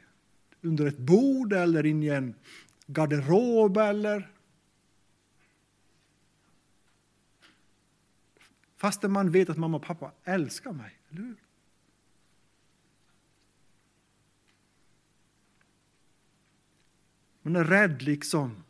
Under 0.62 0.86
ett 0.86 0.98
bord 0.98 1.52
eller 1.52 1.86
in 1.86 2.02
i 2.02 2.08
en 2.08 2.34
garderob 2.92 3.76
eller... 3.76 4.32
Fastän 8.76 9.12
man 9.12 9.30
vet 9.30 9.50
att 9.50 9.56
mamma 9.56 9.76
och 9.76 9.82
pappa 9.82 10.12
älskar 10.24 10.72
mig, 10.72 10.98
eller 11.08 11.22
hur? 11.22 11.36
Man 17.42 17.56
är 17.56 17.64
rädd 17.64 18.02
liksom. 18.02 18.64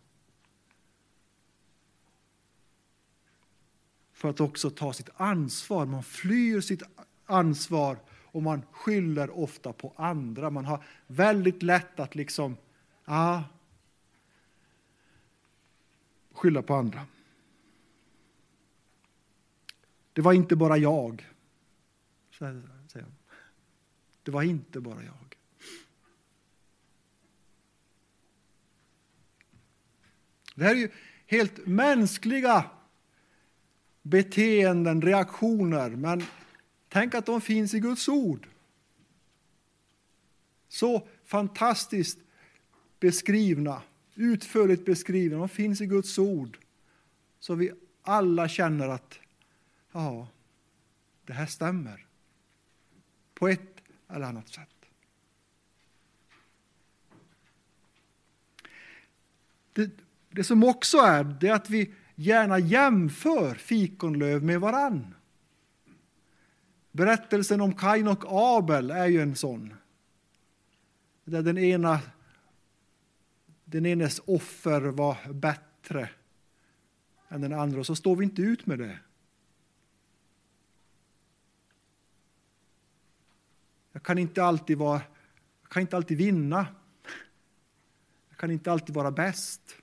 För 4.13 4.29
att 4.29 4.41
också 4.41 4.71
ta 4.71 4.93
sitt 4.93 5.11
ansvar. 5.17 5.87
Man 5.87 6.03
flyr 6.03 6.61
sitt 6.61 6.83
ansvar 7.27 7.99
och 8.25 8.43
man 8.43 8.63
skyller 8.73 9.39
ofta 9.39 9.73
på 9.73 9.93
andra. 9.97 10.51
Man 10.51 10.65
har 10.65 10.85
väldigt 11.07 11.63
lätt 11.63 12.01
att 12.01 12.15
liksom, 12.15 12.57
ah, 13.05 13.43
skylla 16.41 16.63
på 16.63 16.75
andra. 16.75 17.07
Det 20.13 20.21
var 20.21 20.33
inte 20.33 20.57
bara 20.57 20.77
jag. 20.77 21.29
Det 24.23 24.31
var 24.31 24.43
inte 24.43 24.81
bara 24.81 25.05
jag. 25.05 25.37
Det 30.55 30.65
här 30.65 30.75
är 30.75 30.79
ju 30.79 30.91
helt 31.27 31.67
mänskliga 31.67 32.71
beteenden, 34.03 35.03
reaktioner, 35.03 35.91
men 35.91 36.23
tänk 36.89 37.15
att 37.15 37.27
de 37.27 37.41
finns 37.41 37.75
i 37.75 37.81
Guds 37.81 38.09
ord. 38.09 38.49
Så 40.69 41.09
fantastiskt 41.25 42.19
beskrivna, 43.01 43.83
utförligt 44.21 44.85
beskrivna, 44.85 45.39
de 45.39 45.49
finns 45.49 45.81
i 45.81 45.87
Guds 45.87 46.19
ord. 46.19 46.59
Så 47.41 47.55
vi 47.55 47.73
alla 48.03 48.49
känner 48.49 48.89
att 48.89 49.19
ja, 49.93 50.29
det 51.25 51.33
här 51.33 51.47
stämmer. 51.47 52.07
På 53.35 53.49
ett 53.49 53.83
eller 54.09 54.27
annat 54.27 54.49
sätt. 54.49 54.69
Det, 59.73 59.91
det 60.31 60.45
som 60.45 60.65
också 60.65 60.99
är, 60.99 61.25
det 61.25 61.49
är 61.49 61.53
att 61.53 61.71
vi 61.71 61.95
gärna 62.15 62.59
jämför 62.59 63.55
fikonlöv 63.55 64.45
med 64.45 64.61
varann. 64.61 65.15
Berättelsen 66.93 67.61
om 67.61 67.75
Kain 67.75 68.09
och 68.09 68.25
Abel 68.29 68.91
är 68.91 69.07
ju 69.07 69.23
en 69.23 69.37
sån. 69.37 69.75
Där 71.25 71.43
den 71.43 71.59
ena 71.59 72.01
den 73.71 73.87
enes 73.87 74.21
offer 74.27 74.81
var 74.81 75.33
bättre 75.33 76.11
än 77.29 77.41
den 77.41 77.53
andra, 77.53 77.81
och 77.81 77.87
så 77.87 77.97
står 77.97 78.17
vi 78.17 78.25
inte 78.25 78.43
ut 78.43 78.67
med 78.67 78.79
det. 78.79 78.99
Jag 83.93 84.03
kan 84.03 84.19
inte 84.19 84.45
alltid, 84.45 84.79
vara, 84.79 85.03
jag 85.63 85.71
kan 85.71 85.81
inte 85.81 85.97
alltid 85.97 86.19
vinna. 86.19 86.67
Jag 88.29 88.39
kan 88.39 88.51
inte 88.51 88.73
alltid 88.73 88.95
vara 88.95 89.11
bäst, 89.11 89.77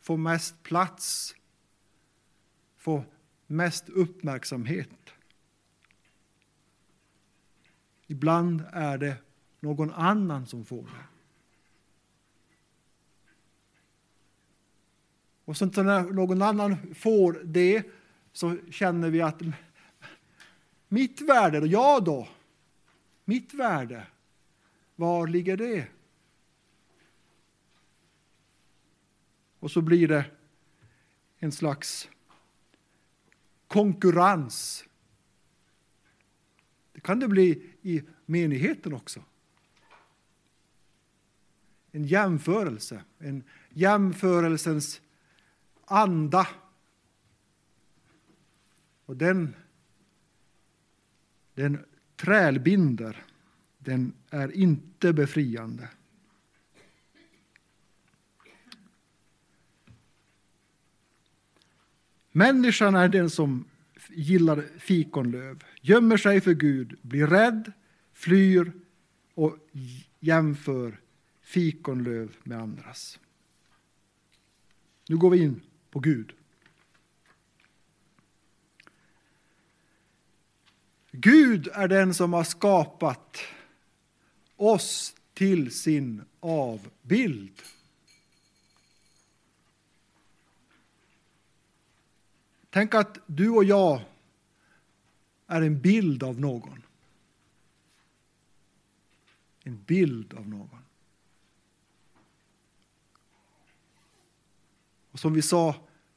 få 0.00 0.16
mest 0.16 0.62
plats, 0.62 1.34
få 2.76 3.04
mest 3.46 3.88
uppmärksamhet. 3.88 4.90
Ibland 8.06 8.64
är 8.72 8.98
det 8.98 9.16
någon 9.60 9.90
annan 9.92 10.46
som 10.46 10.64
får 10.64 10.82
det. 10.82 11.17
Och 15.48 15.56
så 15.56 15.66
när 15.66 16.02
någon 16.02 16.42
annan 16.42 16.94
får 16.94 17.40
det 17.44 17.82
så 18.32 18.56
känner 18.70 19.10
vi 19.10 19.20
att 19.20 19.40
mitt 20.88 21.20
värde, 21.20 21.66
jag 21.66 22.04
då? 22.04 22.28
Mitt 23.24 23.54
värde, 23.54 24.06
var 24.96 25.26
ligger 25.26 25.56
det? 25.56 25.86
Och 29.58 29.70
så 29.70 29.80
blir 29.80 30.08
det 30.08 30.24
en 31.38 31.52
slags 31.52 32.08
konkurrens. 33.66 34.84
Det 36.92 37.00
kan 37.00 37.20
det 37.20 37.28
bli 37.28 37.72
i 37.82 38.02
menigheten 38.26 38.92
också. 38.92 39.22
En 41.92 42.04
jämförelse, 42.04 43.04
en 43.18 43.44
jämförelsens 43.70 45.00
anda. 45.88 46.48
Och 49.04 49.16
den, 49.16 49.54
den 51.54 51.84
trälbinder, 52.16 53.24
den 53.78 54.12
är 54.30 54.56
inte 54.56 55.12
befriande. 55.12 55.88
Människan 62.32 62.94
är 62.94 63.08
den 63.08 63.30
som 63.30 63.64
gillar 64.08 64.64
fikonlöv, 64.78 65.64
gömmer 65.80 66.16
sig 66.16 66.40
för 66.40 66.54
Gud, 66.54 66.98
blir 67.02 67.26
rädd, 67.26 67.72
flyr 68.12 68.72
och 69.34 69.56
jämför 70.20 71.00
fikonlöv 71.40 72.36
med 72.42 72.58
andras. 72.58 73.18
Nu 75.08 75.16
går 75.16 75.30
vi 75.30 75.42
in 75.42 75.60
på 75.90 76.00
Gud. 76.00 76.32
Gud 81.10 81.68
är 81.72 81.88
den 81.88 82.14
som 82.14 82.32
har 82.32 82.44
skapat 82.44 83.38
oss 84.56 85.14
till 85.34 85.74
sin 85.74 86.22
avbild. 86.40 87.62
Tänk 92.70 92.94
att 92.94 93.18
du 93.26 93.50
och 93.50 93.64
jag 93.64 94.00
är 95.46 95.62
en 95.62 95.80
bild 95.80 96.22
av 96.22 96.40
någon. 96.40 96.82
En 99.62 99.82
bild 99.82 100.34
av 100.34 100.48
någon. 100.48 100.87
Och 105.18 105.22
som 105.22 105.32
vi 105.32 105.42
sa 105.42 105.74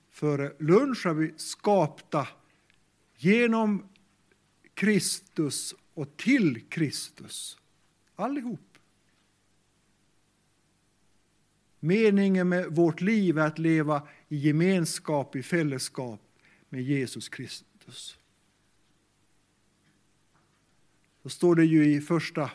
före 0.09 0.53
lunch 0.59 1.05
är 1.05 1.13
vi 1.13 1.33
skapta 1.37 2.27
genom 3.17 3.89
Kristus 4.73 5.75
och 5.93 6.17
till 6.17 6.69
Kristus. 6.69 7.57
Allihop. 8.15 8.77
Meningen 11.79 12.49
med 12.49 12.75
vårt 12.75 13.01
liv 13.01 13.37
är 13.37 13.47
att 13.47 13.59
leva 13.59 14.07
i 14.27 14.37
gemenskap, 14.37 15.35
i 15.35 15.43
fällskap 15.43 16.21
med 16.69 16.83
Jesus 16.83 17.29
Kristus. 17.29 18.17
Då 21.23 21.29
står 21.29 21.55
det 21.55 21.65
ju 21.65 21.93
i 21.93 22.01
första 22.01 22.51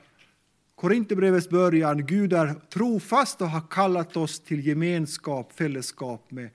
Korinthierbrevets 0.77 1.49
början, 1.49 2.07
Gud 2.07 2.33
är 2.33 2.55
trofast 2.55 3.41
och 3.41 3.51
har 3.51 3.69
kallat 3.71 4.17
oss 4.17 4.41
till 4.41 4.67
gemenskap, 4.67 5.53
fällskap 5.53 6.31
med 6.31 6.51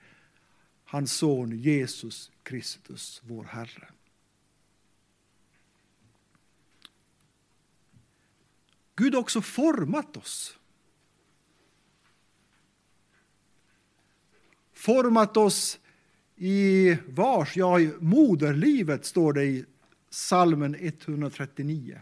hans 0.84 1.12
son 1.12 1.58
Jesus 1.58 2.30
Kristus, 2.42 3.22
vår 3.24 3.44
Herre. 3.44 3.88
Gud 8.96 9.14
har 9.14 9.20
också 9.20 9.40
format 9.40 10.16
oss. 10.16 10.58
Format 14.72 15.36
oss 15.36 15.78
i 16.36 16.96
vars, 17.08 17.56
ja 17.56 17.80
i 17.80 17.92
moderlivet 18.00 19.04
står 19.04 19.32
det 19.32 19.44
i 19.44 19.64
salmen 20.10 20.74
139. 20.74 22.00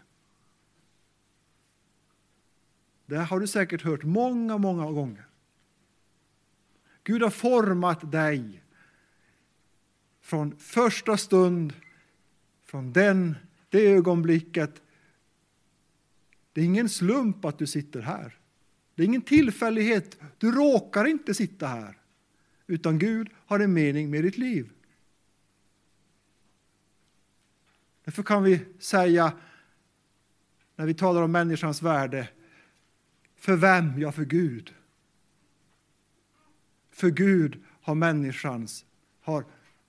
Det 3.11 3.19
har 3.19 3.41
du 3.41 3.47
säkert 3.47 3.83
hört 3.83 4.03
många, 4.03 4.59
många 4.59 4.91
gånger. 4.91 5.27
Gud 7.03 7.23
har 7.23 7.31
format 7.31 8.13
dig 8.13 8.63
från 10.21 10.57
första 10.57 11.17
stund, 11.17 11.73
från 12.65 12.93
den, 12.93 13.37
det 13.69 13.87
ögonblicket 13.87 14.83
Det 16.53 16.61
är 16.61 16.65
ingen 16.65 16.89
slump 16.89 17.45
att 17.45 17.59
du 17.59 17.67
sitter 17.67 18.01
här. 18.01 18.39
Det 18.95 19.03
är 19.03 19.07
ingen 19.07 19.23
tillfällighet. 19.23 20.19
Du 20.39 20.53
råkar 20.53 21.05
inte 21.05 21.35
sitta 21.35 21.67
här. 21.67 21.99
Utan 22.67 22.99
Gud 22.99 23.29
har 23.47 23.61
en 23.61 23.73
mening 23.73 24.11
med 24.11 24.25
ditt 24.25 24.39
liv. 24.39 24.71
Därför 28.05 28.23
kan 28.23 28.43
vi 28.43 28.61
säga, 28.79 29.33
när 30.77 30.87
vi 30.87 30.95
talar 30.95 31.23
om 31.23 31.33
människans 31.33 31.83
värde, 31.83 32.29
för 33.41 33.57
vem? 33.57 34.01
Ja, 34.01 34.13
för 34.13 34.25
Gud. 34.25 34.75
För 36.91 37.11
Gud 37.11 37.65
har, 37.83 37.95
människans, 37.95 38.85
har 39.21 39.45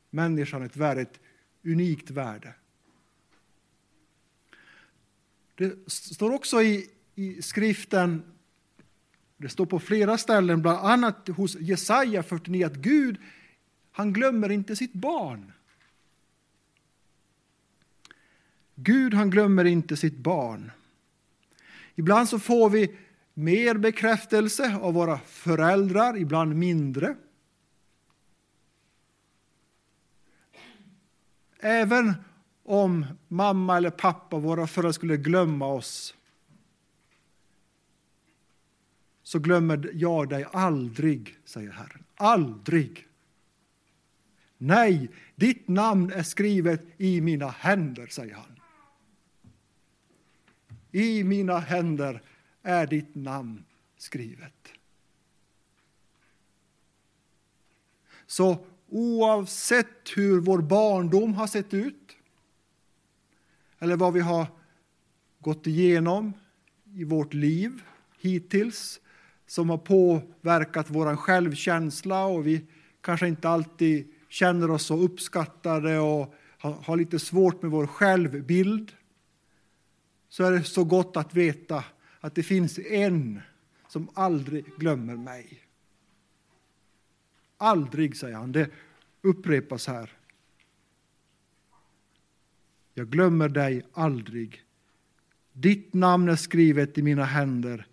människan 0.10 0.64
ett 0.64 0.76
värde, 0.78 1.02
ett 1.02 1.20
unikt 1.64 2.10
värde. 2.10 2.54
Det 5.56 5.92
står 5.92 6.34
också 6.34 6.62
i, 6.62 6.90
i 7.16 7.42
skriften, 7.42 8.24
det 9.38 9.50
står 9.50 9.66
på 9.66 9.80
flera 9.80 10.18
ställen, 10.18 10.62
bland 10.62 10.80
annat 10.80 11.28
hos 11.28 11.56
Jesaja 11.56 12.24
49, 12.24 12.66
att 12.66 12.76
Gud 12.76 13.18
han 13.92 14.14
glömmer 14.14 14.50
inte 14.50 14.76
sitt 14.76 14.94
barn. 14.94 15.52
Gud 18.76 19.14
han 19.14 19.30
glömmer 19.30 19.66
inte 19.66 19.98
sitt 19.98 20.18
barn. 20.18 20.72
Ibland 21.96 22.30
så 22.30 22.40
får 22.40 22.70
vi 22.70 22.98
mer 23.34 23.76
bekräftelse 23.76 24.76
av 24.82 24.94
våra 24.94 25.18
föräldrar, 25.18 26.18
ibland 26.18 26.56
mindre. 26.56 27.16
Även 31.60 32.14
om 32.64 33.06
mamma 33.28 33.78
eller 33.78 33.90
pappa, 33.90 34.38
våra 34.38 34.68
föräldrar, 34.68 34.92
skulle 34.92 35.18
glömma 35.18 35.68
oss 35.68 36.16
så 39.32 39.40
glömmer 39.40 39.90
jag 39.94 40.30
dig 40.30 40.46
aldrig, 40.52 41.38
säger 41.46 41.72
Herren. 41.72 42.04
Aldrig. 42.16 43.08
Nej, 44.58 45.12
ditt 45.36 45.68
namn 45.68 46.12
är 46.12 46.24
skrivet 46.24 46.82
i 46.98 47.22
mina 47.22 47.48
händer, 47.48 48.08
säger 48.08 48.36
han. 48.36 48.60
I 50.92 51.24
mina 51.24 51.60
händer 51.60 52.22
är 52.64 52.88
ditt 52.88 53.16
namn 53.16 53.64
skrivet. 53.98 54.74
Så 58.26 58.66
oavsett 58.90 60.12
hur 60.16 60.40
vår 60.40 60.62
barndom 60.62 61.34
har 61.34 61.48
sett 61.48 61.74
ut 61.74 62.18
eller 63.80 63.96
vad 63.96 64.14
vi 64.14 64.20
har 64.20 64.48
gått 65.40 65.68
igenom 65.68 66.34
i 66.94 67.04
vårt 67.04 67.34
liv 67.34 67.82
hittills 68.20 69.00
som 69.48 69.70
har 69.70 69.78
påverkat 69.78 70.90
vår 70.90 71.16
självkänsla 71.16 72.26
och 72.26 72.48
vi 72.48 72.66
kanske 73.02 73.28
inte 73.28 73.50
alltid 73.50 74.14
känner 74.30 74.72
oss 74.72 74.86
så 74.86 74.98
uppskattade 74.98 76.00
och 76.00 76.36
har 76.58 76.98
lite 76.98 77.20
svårt 77.20 77.62
med 77.62 77.72
vår 77.72 77.88
självbild 77.88 78.92
så 80.30 80.44
är 80.44 80.52
det 80.52 80.64
så 80.64 80.84
gott 80.84 81.18
att 81.18 81.34
veta 81.34 81.84
att 82.22 82.36
det 82.36 82.44
finns 82.44 82.80
en 82.80 83.42
som 83.88 84.10
aldrig 84.14 84.66
glömmer 84.78 85.16
mig. 85.16 85.60
Aldrig, 87.58 88.18
säger 88.18 88.36
han. 88.36 88.52
Det 88.52 88.70
upprepas 89.22 89.88
här. 89.88 90.18
Jag 92.94 93.10
glömmer 93.10 93.50
dig 93.50 93.86
aldrig. 93.94 94.64
Ditt 95.54 95.94
namn 95.94 96.30
är 96.30 96.36
skrivet 96.36 96.98
i 96.98 97.02
mina 97.02 97.26
händer. 97.26 97.88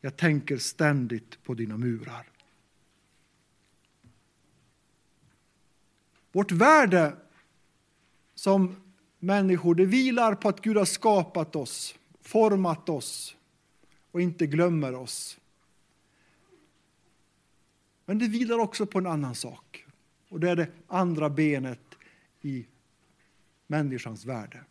Jag 0.00 0.16
tänker 0.16 0.58
ständigt 0.58 1.42
på 1.42 1.54
dina 1.54 1.76
murar. 1.76 2.28
Vårt 6.32 6.52
värde 6.52 7.16
som 8.34 8.76
människor 9.18 9.74
det 9.74 9.86
vilar 9.86 10.34
på 10.34 10.48
att 10.48 10.60
Gud 10.60 10.76
har 10.76 10.84
skapat 10.84 11.56
oss, 11.56 11.94
format 12.20 12.88
oss 12.88 13.36
och 14.14 14.20
inte 14.20 14.46
glömmer 14.46 14.94
oss. 14.94 15.38
Men 18.04 18.18
det 18.18 18.28
vilar 18.28 18.58
också 18.58 18.86
på 18.86 18.98
en 18.98 19.06
annan 19.06 19.34
sak. 19.34 19.86
Och 20.28 20.40
det 20.40 20.50
är 20.50 20.56
det 20.56 20.70
andra 20.86 21.30
benet 21.30 21.80
i 22.40 22.66
människans 23.66 24.24
värde. 24.24 24.64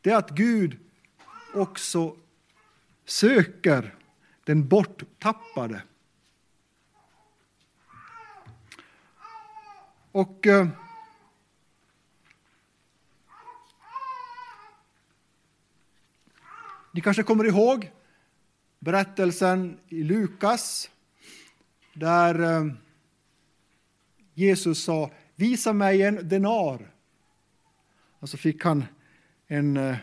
Det 0.00 0.10
är 0.10 0.16
att 0.16 0.30
Gud 0.30 0.78
också 1.54 2.16
söker 3.04 3.94
den 4.44 4.68
borttappade. 4.68 5.82
Och 10.12 10.46
eh, 10.46 10.68
Ni 16.94 17.00
kanske 17.00 17.22
kommer 17.22 17.44
ihåg 17.44 17.90
berättelsen 18.78 19.78
i 19.88 20.02
Lukas 20.02 20.90
där 21.94 22.42
eh, 22.42 22.72
Jesus 24.34 24.84
sa 24.84 25.10
Visa 25.36 25.72
mig 25.72 26.02
en 26.02 26.28
denar. 26.28 26.94
Och 28.18 28.28
så 28.28 28.36
fick 28.36 28.64
han 28.64 28.84
en 29.46 29.76
eh, 29.76 29.96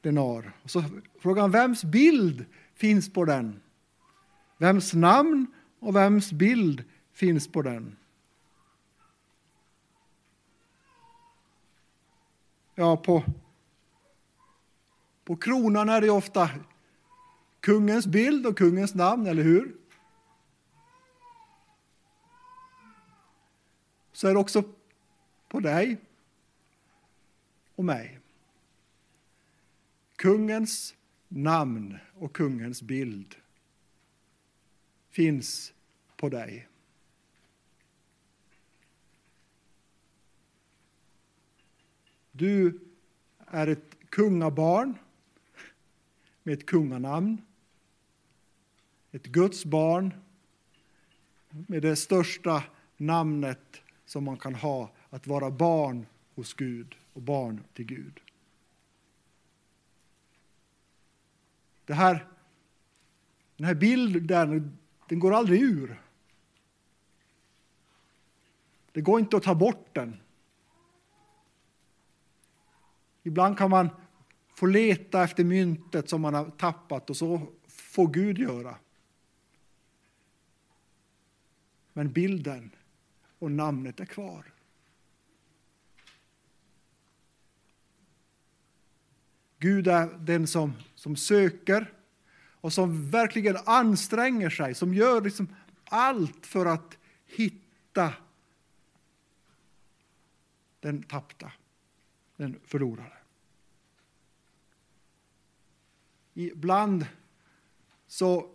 denar. 0.00 0.52
Och 0.62 0.70
så 0.70 0.84
frågade 1.20 1.40
han 1.40 1.50
vems 1.50 1.84
bild 1.84 2.44
finns 2.74 3.12
på 3.12 3.24
den? 3.24 3.60
Vems 4.58 4.94
namn 4.94 5.46
och 5.80 5.96
vems 5.96 6.32
bild 6.32 6.84
finns 7.12 7.52
på 7.52 7.62
den? 7.62 7.96
Ja, 12.74 12.96
på 12.96 13.24
på 15.26 15.36
kronan 15.36 15.88
är 15.88 16.00
det 16.00 16.10
ofta 16.10 16.50
kungens 17.60 18.06
bild 18.06 18.46
och 18.46 18.58
kungens 18.58 18.94
namn, 18.94 19.26
eller 19.26 19.42
hur? 19.42 19.76
Så 24.12 24.28
är 24.28 24.32
det 24.32 24.40
också 24.40 24.64
på 25.48 25.60
dig 25.60 25.96
och 27.74 27.84
mig. 27.84 28.20
Kungens 30.16 30.94
namn 31.28 31.98
och 32.14 32.32
kungens 32.32 32.82
bild 32.82 33.36
finns 35.10 35.72
på 36.16 36.28
dig. 36.28 36.68
Du 42.32 42.80
är 43.46 43.66
ett 43.66 43.96
kungabarn 44.08 44.98
med 46.46 46.54
ett 46.54 46.66
kunganamn. 46.66 47.42
Ett 49.12 49.26
Guds 49.26 49.64
barn 49.64 50.14
med 51.50 51.82
det 51.82 51.96
största 51.96 52.64
namnet 52.96 53.82
som 54.04 54.24
man 54.24 54.36
kan 54.36 54.54
ha, 54.54 54.90
att 55.10 55.26
vara 55.26 55.50
barn 55.50 56.06
hos 56.34 56.54
Gud 56.54 56.94
och 57.12 57.22
barn 57.22 57.64
till 57.74 57.84
Gud. 57.84 58.20
Det 61.84 61.94
här, 61.94 62.26
den 63.56 63.66
här 63.66 63.74
bilden 63.74 64.78
den 65.08 65.18
går 65.18 65.34
aldrig 65.34 65.62
ur. 65.62 66.02
Det 68.92 69.00
går 69.00 69.20
inte 69.20 69.36
att 69.36 69.42
ta 69.42 69.54
bort 69.54 69.94
den. 69.94 70.20
Ibland 73.22 73.58
kan 73.58 73.70
man 73.70 73.88
får 74.56 74.68
leta 74.68 75.24
efter 75.24 75.44
myntet 75.44 76.08
som 76.08 76.20
man 76.20 76.34
har 76.34 76.50
tappat 76.50 77.10
och 77.10 77.16
så 77.16 77.52
får 77.66 78.08
Gud 78.08 78.38
göra. 78.38 78.76
Men 81.92 82.12
bilden 82.12 82.70
och 83.38 83.50
namnet 83.50 84.00
är 84.00 84.04
kvar. 84.04 84.52
Gud 89.58 89.88
är 89.88 90.06
den 90.18 90.46
som, 90.46 90.72
som 90.94 91.16
söker 91.16 91.92
och 92.50 92.72
som 92.72 93.10
verkligen 93.10 93.56
anstränger 93.64 94.50
sig, 94.50 94.74
som 94.74 94.94
gör 94.94 95.20
liksom 95.20 95.54
allt 95.84 96.46
för 96.46 96.66
att 96.66 96.98
hitta 97.26 98.14
den 100.80 101.02
tappta, 101.02 101.52
den 102.36 102.60
förlorade. 102.64 103.25
Ibland 106.44 107.06
så 108.06 108.50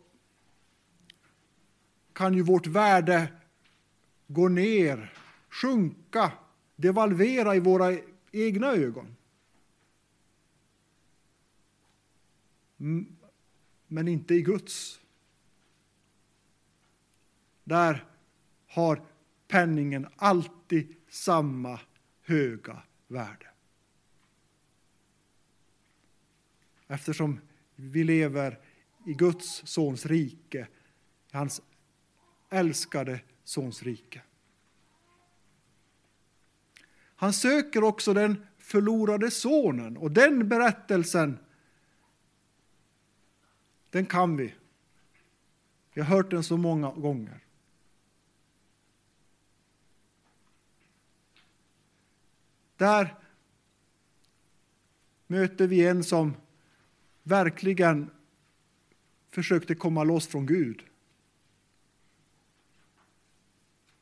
kan 2.13 2.33
ju 2.33 2.41
vårt 2.41 2.67
värde 2.67 3.33
gå 4.27 4.47
ner, 4.47 5.13
sjunka, 5.49 6.31
devalvera 6.75 7.55
i 7.55 7.59
våra 7.59 7.97
egna 8.31 8.67
ögon. 8.67 9.15
men 13.87 14.07
inte 14.07 14.35
i 14.35 14.41
Guds. 14.41 14.99
Där 17.63 18.05
har 18.67 19.01
penningen 19.47 20.07
alltid 20.15 20.95
samma 21.09 21.79
höga 22.21 22.83
värde. 23.07 23.47
Eftersom 26.87 27.39
vi 27.75 28.03
lever 28.03 28.59
i 29.05 29.13
Guds 29.13 29.67
sons 29.67 30.05
rike, 30.05 30.67
i 31.31 31.37
hans 31.37 31.61
älskade 32.49 33.21
sons 33.43 33.83
rike. 33.83 34.21
Han 37.15 37.33
söker 37.33 37.83
också 37.83 38.13
den 38.13 38.45
förlorade 38.57 39.31
sonen 39.31 39.97
och 39.97 40.11
den 40.11 40.49
berättelsen 40.49 41.37
den 43.89 44.05
kan 44.05 44.37
vi. 44.37 44.53
Vi 45.93 46.01
har 46.01 46.07
hört 46.07 46.31
den 46.31 46.43
så 46.43 46.57
många 46.57 46.91
gånger. 46.91 47.39
Där 52.77 53.15
möter 55.27 55.67
vi 55.67 55.87
en 55.87 56.03
som 56.03 56.33
verkligen 57.23 58.09
försökte 59.29 59.75
komma 59.75 60.03
loss 60.03 60.27
från 60.27 60.45
Gud. 60.45 60.83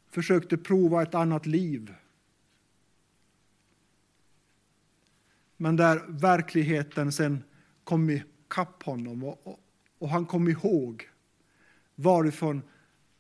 Försökte 0.10 0.58
prova 0.58 1.02
ett 1.02 1.16
annat 1.16 1.46
liv. 1.46 1.94
Men 5.58 5.76
där 5.76 6.06
verkligheten 6.08 7.12
sen 7.12 7.44
kom 7.84 8.10
ikapp 8.10 8.84
honom 8.84 9.24
och, 9.24 9.48
och, 9.48 9.60
och 10.00 10.10
han 10.10 10.26
kom 10.26 10.48
ihåg 10.48 11.10
varifrån 11.96 12.62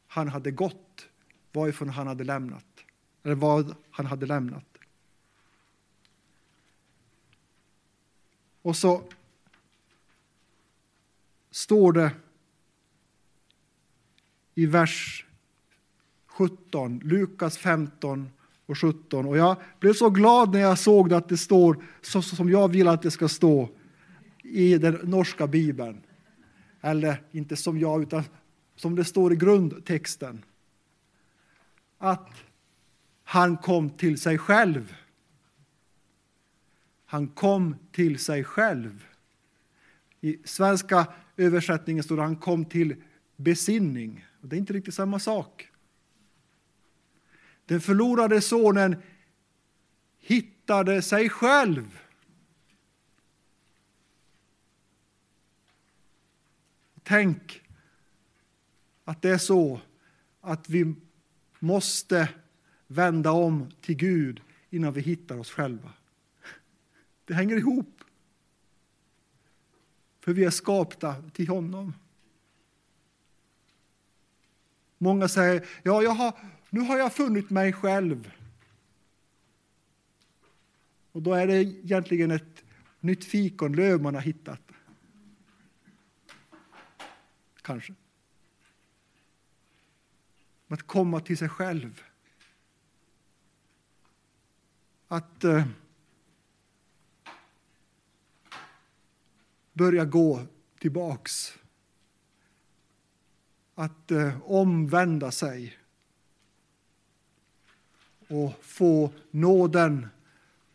han 0.08 0.28
hade 0.28 0.52
gått, 0.52 1.08
varifrån 1.52 1.90
han 1.90 2.08
hade 2.08 2.24
lämnat, 2.24 2.66
eller 3.24 3.36
vad 3.36 3.76
han 3.92 4.06
hade 4.06 4.26
lämnat. 4.26 4.66
Och 8.62 8.76
så 8.76 9.04
står 11.52 11.94
det 11.94 12.12
i 14.56 14.66
vers 14.66 15.26
17, 16.28 17.00
Lukas 17.04 17.58
15 17.58 18.30
och 18.66 18.78
17. 18.78 19.26
Och 19.26 19.38
jag 19.38 19.58
blev 19.80 19.94
så 19.94 20.10
glad 20.10 20.54
när 20.54 20.60
jag 20.60 20.80
såg 20.80 21.14
att 21.14 21.30
det 21.30 21.38
står 21.38 21.84
så 22.02 22.22
som 22.22 22.50
jag 22.50 22.68
vill 22.68 22.88
att 22.88 23.02
det 23.02 23.12
ska 23.12 23.28
stå 23.28 23.70
i 24.44 24.78
den 24.78 25.00
norska 25.04 25.48
bibeln. 25.48 26.02
Eller 26.82 27.24
inte 27.32 27.56
som 27.56 27.80
jag, 27.80 28.02
utan 28.02 28.24
som 28.76 28.96
det 28.96 29.06
står 29.06 29.34
i 29.34 29.36
grundtexten. 29.36 30.46
Att 31.98 32.30
han 33.24 33.58
kom 33.58 33.90
till 33.90 34.20
sig 34.20 34.38
själv. 34.38 34.96
Han 37.06 37.28
kom 37.28 37.76
till 37.92 38.20
sig 38.20 38.44
själv. 38.44 39.06
I 40.22 40.38
svenska 40.44 41.08
översättningen 41.40 42.04
står 42.04 42.16
det 42.16 42.22
han 42.22 42.36
kom 42.36 42.66
till 42.66 42.96
besinning. 43.36 44.26
Det 44.42 44.56
är 44.56 44.58
inte 44.58 44.74
riktigt 44.74 44.94
samma 44.94 45.20
sak. 45.20 45.70
Den 47.66 47.82
förlorade 47.82 48.42
sonen 48.42 48.96
hittade 50.18 51.02
sig 51.02 51.30
själv. 51.30 52.00
Tänk 57.04 57.62
att 59.04 59.22
det 59.22 59.30
är 59.30 59.38
så 59.38 59.82
att 60.42 60.70
vi 60.70 60.96
måste 61.60 62.30
vända 62.88 63.32
om 63.32 63.72
till 63.82 63.96
Gud 63.96 64.42
innan 64.70 64.94
vi 64.94 65.02
hittar 65.02 65.38
oss 65.38 65.52
själva. 65.52 65.94
Det 67.26 67.34
hänger 67.34 67.58
ihop 67.58 67.99
hur 70.30 70.34
vi 70.34 70.44
är 70.44 70.50
skapta 70.50 71.16
till 71.34 71.48
honom. 71.48 71.94
Många 74.98 75.28
säger, 75.28 75.68
ja, 75.84 76.04
jag 76.04 76.12
har, 76.12 76.34
nu 76.70 76.80
har 76.80 76.98
jag 76.98 77.14
funnit 77.14 77.50
mig 77.50 77.74
själv. 77.74 78.32
Och 81.12 81.22
då 81.22 81.34
är 81.34 81.48
det 81.48 81.56
egentligen 81.56 82.32
ett 82.32 82.64
nytt 83.00 83.26
fikonlöv 83.26 84.02
man 84.02 84.16
har 84.16 84.22
hittat. 84.22 84.62
Kanske. 87.62 87.94
Att 90.68 90.84
komma 90.84 91.20
till 91.20 91.38
sig 91.38 91.50
själv. 91.50 92.04
Att 95.08 95.44
eh, 95.44 95.68
börja 99.80 100.06
gå 100.06 100.46
tillbaks. 100.80 101.58
Att 103.76 104.12
eh, 104.12 104.42
omvända 104.52 105.32
sig 105.32 105.78
och 108.28 108.54
få 108.62 109.12
nåden 109.32 110.08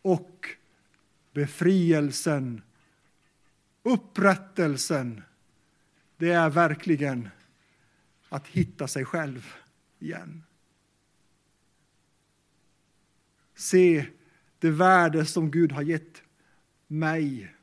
och 0.03 0.49
befrielsen, 1.33 2.62
upprättelsen. 3.83 5.23
Det 6.17 6.31
är 6.31 6.51
verkligen 6.51 7.29
att 8.29 8.47
hitta 8.47 8.88
sig 8.88 9.05
själv 9.05 9.55
igen. 9.99 10.43
Se 13.55 14.07
det 14.59 14.71
värde 14.71 15.27
som 15.27 15.51
Gud 15.51 15.73
har 15.73 15.83
gett 15.83 16.23
mig 16.87 17.54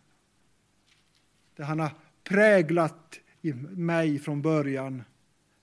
det 1.61 1.65
han 1.65 1.79
har 1.79 1.91
präglat 2.23 3.19
i 3.41 3.53
mig 3.53 4.19
från 4.19 4.41
början. 4.41 5.03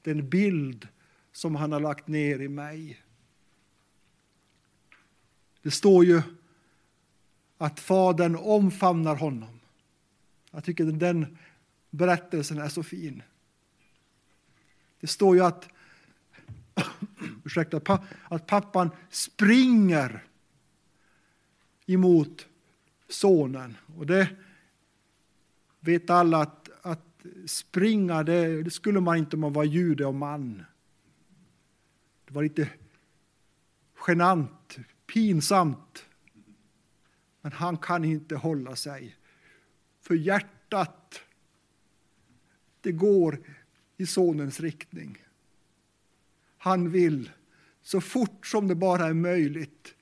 Den 0.02 0.28
bild 0.28 0.88
som 1.32 1.54
han 1.54 1.72
har 1.72 1.80
lagt 1.80 2.08
ner 2.08 2.40
i 2.40 2.48
mig. 2.48 3.02
Det 5.62 5.70
står 5.70 6.04
ju 6.04 6.22
att 7.58 7.80
Fadern 7.80 8.36
omfamnar 8.36 9.16
honom. 9.16 9.60
Jag 10.50 10.64
tycker 10.64 10.88
att 10.88 11.00
den 11.00 11.38
berättelsen 11.90 12.58
är 12.58 12.68
så 12.68 12.82
fin. 12.82 13.22
Det 15.00 15.06
står 15.06 15.36
ju 15.36 15.44
att, 15.44 15.68
ursäkta, 17.44 17.98
att 18.28 18.46
pappan 18.46 18.90
springer 19.10 20.24
emot 21.86 22.46
sonen. 23.08 23.76
Och 23.96 24.06
det 24.06 24.28
vet 25.88 26.10
alla 26.10 26.42
att, 26.42 26.70
att 26.82 27.26
springa, 27.46 28.22
det, 28.22 28.62
det, 28.62 28.70
skulle 28.70 29.00
man 29.00 29.16
inte 29.16 29.36
om 29.36 29.40
man 29.40 29.52
var 29.52 29.64
jude 29.64 30.06
och 30.06 30.14
man. 30.14 30.64
Det 32.24 32.34
var 32.34 32.42
lite 32.42 32.70
genant, 34.06 34.78
pinsamt. 35.06 36.04
Men 37.40 37.52
han 37.52 37.76
kan 37.76 38.04
inte 38.04 38.36
hålla 38.36 38.76
sig. 38.76 39.16
För 40.00 40.14
hjärtat, 40.14 41.20
det 42.80 42.92
går 42.92 43.38
i 43.96 44.06
sonens 44.06 44.60
riktning. 44.60 45.18
Han 46.58 46.90
vill 46.90 47.30
så 47.82 48.00
fort 48.00 48.46
som 48.46 48.68
det 48.68 48.74
bara 48.74 49.06
är 49.06 49.14
möjligt 49.14 49.94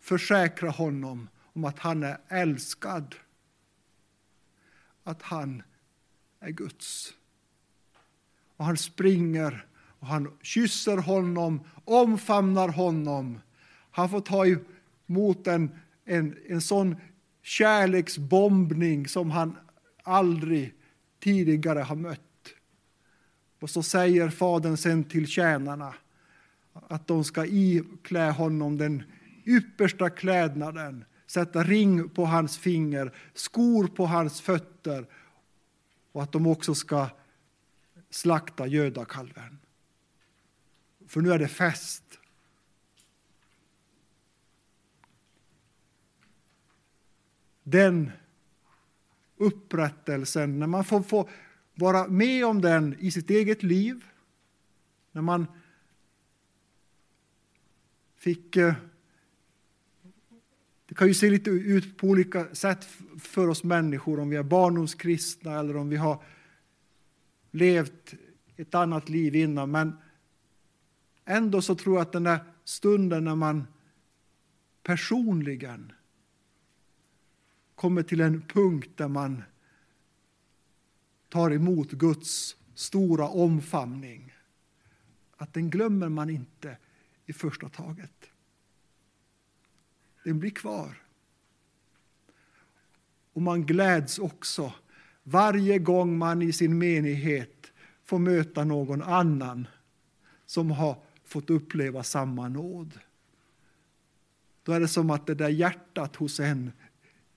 försäkra 0.00 0.70
honom 0.70 1.28
om 1.38 1.64
att 1.64 1.78
han 1.78 2.02
är 2.02 2.18
älskad 2.28 3.14
att 5.04 5.22
han 5.22 5.62
är 6.40 6.50
Guds. 6.50 7.14
Och 8.56 8.64
han 8.64 8.76
springer 8.76 9.66
och 9.98 10.06
han 10.06 10.32
kysser 10.42 10.96
honom, 10.96 11.60
omfamnar 11.84 12.68
honom. 12.68 13.40
Han 13.90 14.10
får 14.10 14.20
ta 14.20 14.44
emot 15.06 15.46
en, 15.46 15.70
en, 16.04 16.36
en 16.48 16.60
sån 16.60 16.96
kärleksbombning 17.42 19.08
som 19.08 19.30
han 19.30 19.56
aldrig 20.02 20.74
tidigare 21.20 21.78
har 21.78 21.96
mött. 21.96 22.20
Och 23.60 23.70
så 23.70 23.82
säger 23.82 24.28
fadern 24.28 24.76
sen 24.76 25.04
till 25.04 25.26
tjänarna 25.26 25.94
att 26.72 27.06
de 27.06 27.24
ska 27.24 27.46
iklä 27.46 28.30
honom 28.30 28.78
den 28.78 29.02
yppersta 29.44 30.10
klädnaden 30.10 31.04
sätta 31.32 31.62
ring 31.62 32.08
på 32.08 32.24
hans 32.24 32.58
finger, 32.58 33.12
skor 33.34 33.86
på 33.86 34.06
hans 34.06 34.40
fötter 34.40 35.06
och 36.12 36.22
att 36.22 36.32
de 36.32 36.46
också 36.46 36.74
ska 36.74 37.08
slakta 38.10 38.66
gödakalven. 38.66 39.58
För 41.06 41.20
nu 41.20 41.32
är 41.32 41.38
det 41.38 41.48
fest. 41.48 42.04
Den 47.62 48.10
upprättelsen, 49.36 50.58
när 50.58 50.66
man 50.66 50.84
får, 50.84 51.02
får 51.02 51.30
vara 51.74 52.08
med 52.08 52.46
om 52.46 52.60
den 52.60 52.96
i 52.98 53.10
sitt 53.10 53.30
eget 53.30 53.62
liv, 53.62 54.04
när 55.12 55.22
man 55.22 55.46
fick 58.16 58.56
eh, 58.56 58.74
det 60.92 60.96
kan 60.96 61.08
ju 61.08 61.14
se 61.14 61.30
lite 61.30 61.50
ut 61.50 61.96
på 61.96 62.06
olika 62.06 62.54
sätt 62.54 62.84
för 63.18 63.48
oss 63.48 63.64
människor, 63.64 64.20
om 64.20 64.30
vi 64.30 64.36
är 64.36 64.42
barndomskristna 64.42 65.58
eller 65.58 65.76
om 65.76 65.88
vi 65.88 65.96
har 65.96 66.22
levt 67.50 68.14
ett 68.56 68.74
annat 68.74 69.08
liv 69.08 69.34
innan. 69.34 69.70
Men 69.70 69.92
ändå 71.24 71.62
så 71.62 71.74
tror 71.74 71.96
jag 71.96 72.02
att 72.02 72.12
den 72.12 72.22
där 72.22 72.40
stunden 72.64 73.24
när 73.24 73.34
man 73.34 73.66
personligen 74.82 75.92
kommer 77.74 78.02
till 78.02 78.20
en 78.20 78.42
punkt 78.42 78.90
där 78.96 79.08
man 79.08 79.42
tar 81.28 81.50
emot 81.50 81.90
Guds 81.90 82.56
stora 82.74 83.28
omfamning, 83.28 84.34
att 85.36 85.54
den 85.54 85.70
glömmer 85.70 86.08
man 86.08 86.30
inte 86.30 86.76
i 87.26 87.32
första 87.32 87.68
taget. 87.68 88.31
Den 90.24 90.38
blir 90.38 90.50
kvar. 90.50 91.02
Och 93.32 93.42
man 93.42 93.66
gläds 93.66 94.18
också 94.18 94.72
varje 95.22 95.78
gång 95.78 96.18
man 96.18 96.42
i 96.42 96.52
sin 96.52 96.78
menighet 96.78 97.72
får 98.04 98.18
möta 98.18 98.64
någon 98.64 99.02
annan 99.02 99.66
som 100.46 100.70
har 100.70 101.02
fått 101.24 101.50
uppleva 101.50 102.02
samma 102.02 102.48
nåd. 102.48 102.98
Då 104.62 104.72
är 104.72 104.80
det 104.80 104.88
som 104.88 105.10
att 105.10 105.26
det 105.26 105.34
där 105.34 105.48
hjärtat 105.48 106.16
hos 106.16 106.40
en 106.40 106.72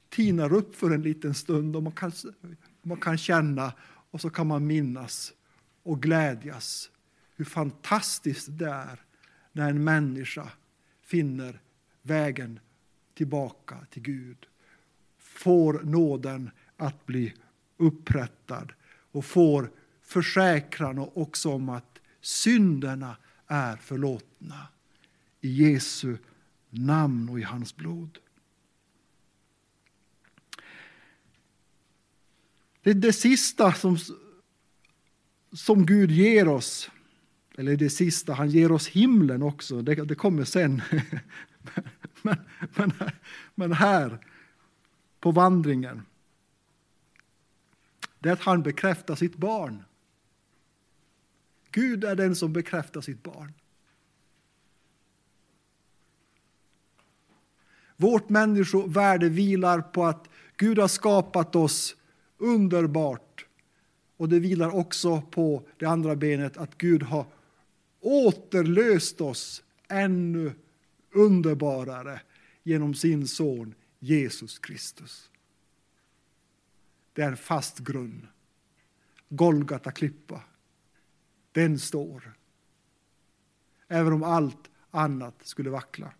tinar 0.09 0.53
upp 0.53 0.75
för 0.75 0.91
en 0.91 1.01
liten 1.01 1.33
stund 1.33 1.75
och 1.75 1.83
man 1.83 1.93
kan, 1.93 2.11
man 2.81 2.97
kan 2.97 3.17
känna 3.17 3.73
och 4.11 4.21
så 4.21 4.29
kan 4.29 4.47
man 4.47 4.67
minnas 4.67 5.33
och 5.83 6.01
glädjas 6.01 6.89
hur 7.35 7.45
fantastiskt 7.45 8.47
det 8.49 8.69
är 8.69 9.01
när 9.51 9.69
en 9.69 9.83
människa 9.83 10.51
finner 11.01 11.61
vägen 12.01 12.59
tillbaka 13.15 13.77
till 13.89 14.01
Gud. 14.01 14.45
Får 15.17 15.73
nåden 15.83 16.51
att 16.77 17.05
bli 17.05 17.33
upprättad 17.77 18.71
och 19.11 19.25
får 19.25 19.71
försäkran 20.01 20.99
också 20.99 21.49
om 21.49 21.69
att 21.69 21.99
synderna 22.21 23.17
är 23.47 23.77
förlåtna 23.77 24.67
i 25.41 25.49
Jesu 25.49 26.17
namn 26.69 27.29
och 27.29 27.39
i 27.39 27.43
hans 27.43 27.75
blod. 27.75 28.17
Det 32.81 32.89
är 32.89 32.93
det 32.93 33.13
sista 33.13 33.73
som, 33.73 33.97
som 35.53 35.85
Gud 35.85 36.11
ger 36.11 36.47
oss, 36.47 36.91
eller 37.57 37.75
det 37.75 37.89
sista, 37.89 38.33
han 38.33 38.49
ger 38.49 38.71
oss 38.71 38.87
himlen 38.87 39.43
också, 39.43 39.81
det, 39.81 39.95
det 39.95 40.15
kommer 40.15 40.43
sen. 40.43 40.81
men, 42.25 42.37
men, 42.75 42.91
men 43.55 43.73
här, 43.73 44.19
på 45.19 45.31
vandringen, 45.31 46.01
det 48.19 48.29
är 48.29 48.33
att 48.33 48.41
han 48.41 48.63
bekräftar 48.63 49.15
sitt 49.15 49.35
barn. 49.35 49.83
Gud 51.71 52.03
är 52.03 52.15
den 52.15 52.35
som 52.35 52.53
bekräftar 52.53 53.01
sitt 53.01 53.23
barn. 53.23 53.53
Vårt 57.97 58.29
människovärde 58.29 59.29
vilar 59.29 59.81
på 59.81 60.05
att 60.05 60.29
Gud 60.57 60.79
har 60.79 60.87
skapat 60.87 61.55
oss 61.55 61.95
underbart. 62.37 63.45
Och 64.17 64.29
det 64.29 64.39
vilar 64.39 64.75
också 64.75 65.21
på 65.21 65.67
det 65.77 65.85
andra 65.85 66.15
benet 66.15 66.57
att 66.57 66.77
Gud 66.77 67.03
har 67.03 67.25
återlöst 67.99 69.21
oss 69.21 69.63
ännu 69.87 70.53
underbarare 71.15 72.21
genom 72.63 72.93
sin 72.93 73.27
son 73.27 73.75
Jesus 73.99 74.59
Kristus. 74.59 75.31
Det 77.13 77.21
är 77.21 77.27
en 77.27 77.37
fast 77.37 77.79
grund. 77.79 78.27
Golgata 79.29 79.91
klippa. 79.91 80.43
Den 81.51 81.79
står. 81.79 82.33
Även 83.87 84.13
om 84.13 84.23
allt 84.23 84.69
annat 84.91 85.35
skulle 85.43 85.69
vackla. 85.69 86.13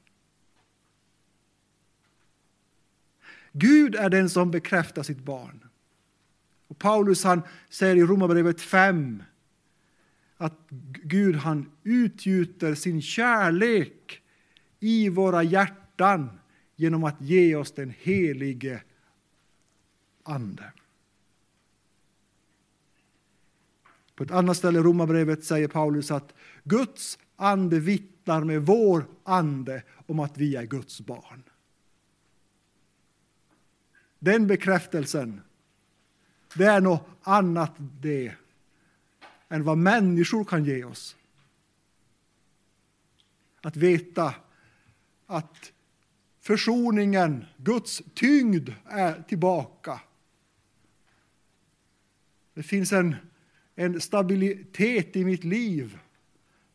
Gud 3.52 3.96
är 3.96 4.10
den 4.10 4.30
som 4.30 4.52
bekräftar 4.52 5.04
sitt 5.04 5.20
barn. 5.20 5.68
Och 6.68 6.78
Paulus 6.78 7.24
han 7.24 7.42
säger 7.70 7.96
i 7.96 8.04
Romarbrevet 8.04 8.62
5 8.62 9.24
att 10.38 10.60
Gud 11.04 11.36
han 11.36 11.72
utgjuter 11.84 12.76
sin 12.76 13.02
kärlek 13.02 14.22
i 14.80 15.10
våra 15.10 15.44
hjärtan 15.44 16.40
genom 16.76 17.04
att 17.04 17.22
ge 17.22 17.56
oss 17.56 17.72
den 17.72 17.94
helige 18.00 18.82
Ande. 20.24 20.72
På 24.16 24.24
ett 24.24 24.32
annat 24.32 24.58
ställe 24.58 24.80
i 24.80 24.82
Romarbrevet 24.82 25.44
säger 25.44 25.68
Paulus 25.68 26.12
att 26.12 26.34
Guds 26.64 27.20
ande 27.36 27.80
vittnar 27.80 28.44
med 28.44 28.66
vår 28.66 29.06
ande 29.24 29.84
om 30.06 30.20
att 30.20 30.38
vi 30.38 30.56
är 30.56 30.64
Guds 30.64 31.02
barn. 31.02 31.44
Den 34.20 34.48
bekräftelsen, 34.48 35.42
det 36.56 36.66
är 36.66 36.82
något 36.82 37.08
annat 37.22 37.74
det 37.78 38.34
än 39.50 39.64
vad 39.64 39.78
människor 39.78 40.44
kan 40.44 40.66
ge 40.66 40.84
oss. 40.84 41.16
Att 43.62 43.76
veta 43.76 44.34
att 45.26 45.74
försoningen, 46.42 47.46
Guds 47.58 48.02
tyngd 48.14 48.70
är 48.86 49.22
tillbaka. 49.22 50.02
Det 52.54 52.64
finns 52.64 52.94
en, 52.94 53.16
en 53.76 54.02
stabilitet 54.02 55.16
i 55.16 55.26
mitt 55.26 55.44
liv 55.44 56.00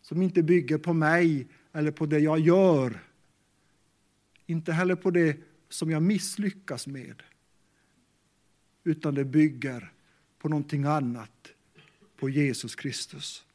som 0.03 0.23
inte 0.23 0.43
bygger 0.43 0.79
på 0.79 0.93
mig 0.93 1.49
eller 1.73 1.91
på 1.91 2.07
det 2.07 2.19
jag 2.19 2.39
gör. 2.39 3.01
Inte 4.47 4.73
heller 4.73 4.95
på 4.95 5.11
det 5.11 5.37
som 5.69 5.91
jag 5.91 6.03
misslyckas 6.03 6.87
med. 6.87 7.23
Utan 8.85 9.15
det 9.15 9.25
bygger 9.25 9.93
på 10.39 10.49
någonting 10.49 10.85
annat, 10.85 11.53
på 12.17 12.29
Jesus 12.29 12.75
Kristus. 12.75 13.47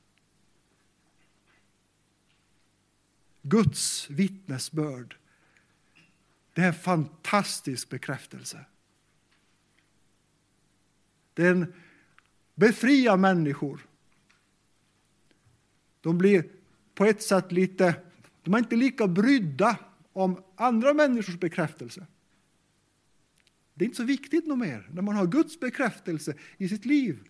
Guds 3.47 4.09
vittnesbörd. 4.09 5.17
Det 6.53 6.61
är 6.61 6.67
en 6.67 6.73
fantastisk 6.73 7.89
bekräftelse. 7.89 8.65
Den 11.33 11.73
befriar 12.55 13.17
människor. 13.17 13.85
De 16.01 16.17
blir 16.17 16.49
på 16.95 17.05
ett 17.05 17.23
sätt 17.23 17.51
lite, 17.51 18.01
de 18.43 18.53
är 18.53 18.57
inte 18.57 18.75
lika 18.75 19.07
brydda 19.07 19.79
om 20.13 20.43
andra 20.55 20.93
människors 20.93 21.39
bekräftelse. 21.39 22.07
Det 23.73 23.83
är 23.83 23.85
inte 23.85 23.97
så 23.97 24.03
viktigt 24.03 24.45
något 24.45 24.59
mer 24.59 24.89
när 24.91 25.01
man 25.01 25.15
har 25.15 25.27
Guds 25.27 25.59
bekräftelse 25.59 26.35
i 26.57 26.69
sitt 26.69 26.85
liv. 26.85 27.27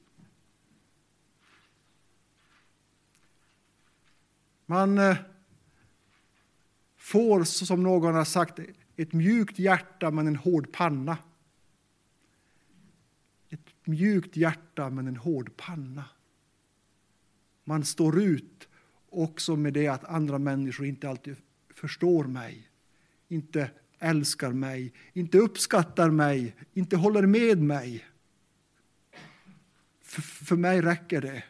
Man 4.66 4.98
eh, 4.98 5.18
får, 7.06 7.44
som 7.44 7.84
någon 7.84 8.16
har 8.16 8.26
sagt, 8.26 8.60
ett 8.96 9.14
mjukt 9.14 9.60
hjärta 9.60 10.12
men 10.12 10.28
en 10.28 10.36
hård 10.36 10.72
panna. 10.72 11.18
Ett 13.50 13.88
mjukt 13.88 14.38
hjärta 14.38 14.90
men 14.90 15.08
en 15.08 15.16
hård 15.16 15.58
panna. 15.58 16.04
Man 17.64 17.86
står 17.86 18.22
ut 18.22 18.68
också 19.10 19.56
med 19.56 19.74
det 19.74 19.88
att 19.88 20.04
andra 20.04 20.40
människor 20.40 20.86
inte 20.86 21.10
alltid 21.10 21.36
förstår 21.74 22.24
mig, 22.24 22.70
inte 23.28 23.72
älskar 24.00 24.52
mig, 24.52 24.94
inte 25.14 25.38
uppskattar 25.38 26.10
mig, 26.10 26.56
inte 26.74 26.98
håller 26.98 27.28
med 27.28 27.62
mig. 27.62 28.06
För, 30.02 30.22
för 30.22 30.56
mig 30.56 30.82
räcker 30.82 31.22
det 31.22 31.44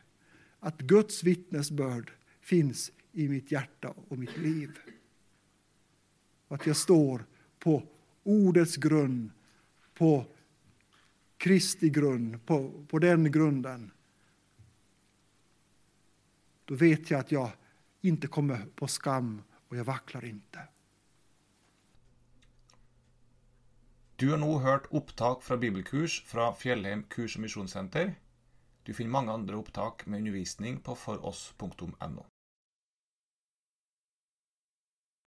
att 0.59 0.81
Guds 0.81 1.23
vittnesbörd 1.23 2.11
finns 2.41 2.91
i 3.11 3.27
mitt 3.27 3.51
hjärta 3.51 3.93
och 4.07 4.17
mitt 4.17 4.37
liv. 4.37 4.71
Att 6.47 6.67
jag 6.67 6.77
står 6.77 7.25
på 7.59 7.83
ordets 8.23 8.75
grund, 8.75 9.31
på 9.93 10.25
Kristi 11.37 11.89
grund, 11.89 12.45
på, 12.45 12.85
på 12.87 12.99
den 12.99 13.31
grunden. 13.31 13.91
Då 16.65 16.75
vet 16.75 17.11
jag 17.11 17.19
att 17.19 17.31
jag 17.31 17.51
inte 18.01 18.27
kommer 18.27 18.65
på 18.75 18.87
skam 18.87 19.41
och 19.67 19.77
jag 19.77 19.83
vacklar 19.83 20.25
inte. 20.25 20.59
Du 24.15 24.31
har 24.31 24.37
nu 24.37 24.45
hört 24.45 24.87
upptag 24.91 25.43
från 25.43 25.59
bibelkurs 25.59 26.23
från 26.25 26.55
Fjellheim 26.55 27.03
kurs- 27.03 27.35
och 27.35 27.41
missionscenter. 27.41 28.15
Du 28.83 28.93
finner 28.93 29.11
många 29.11 29.33
andra 29.33 29.55
upptag 29.55 30.01
med 30.05 30.17
undervisning 30.17 30.79
på 30.79 30.95
foross.no. 30.95 32.25